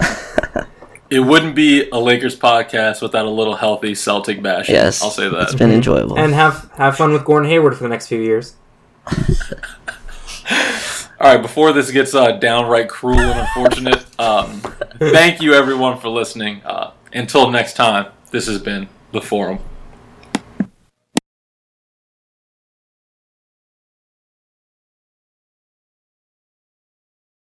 [1.10, 4.74] It wouldn't be a Lakers podcast without a little healthy Celtic bashing.
[4.74, 5.42] Yes, I'll say that.
[5.44, 6.18] It's been enjoyable.
[6.18, 8.56] And have have fun with Gordon Hayward for the next few years.
[11.20, 14.60] All right, before this gets uh, downright cruel and unfortunate, um,
[14.98, 16.62] thank you everyone for listening.
[16.62, 19.60] Uh, until next time, this has been The Forum.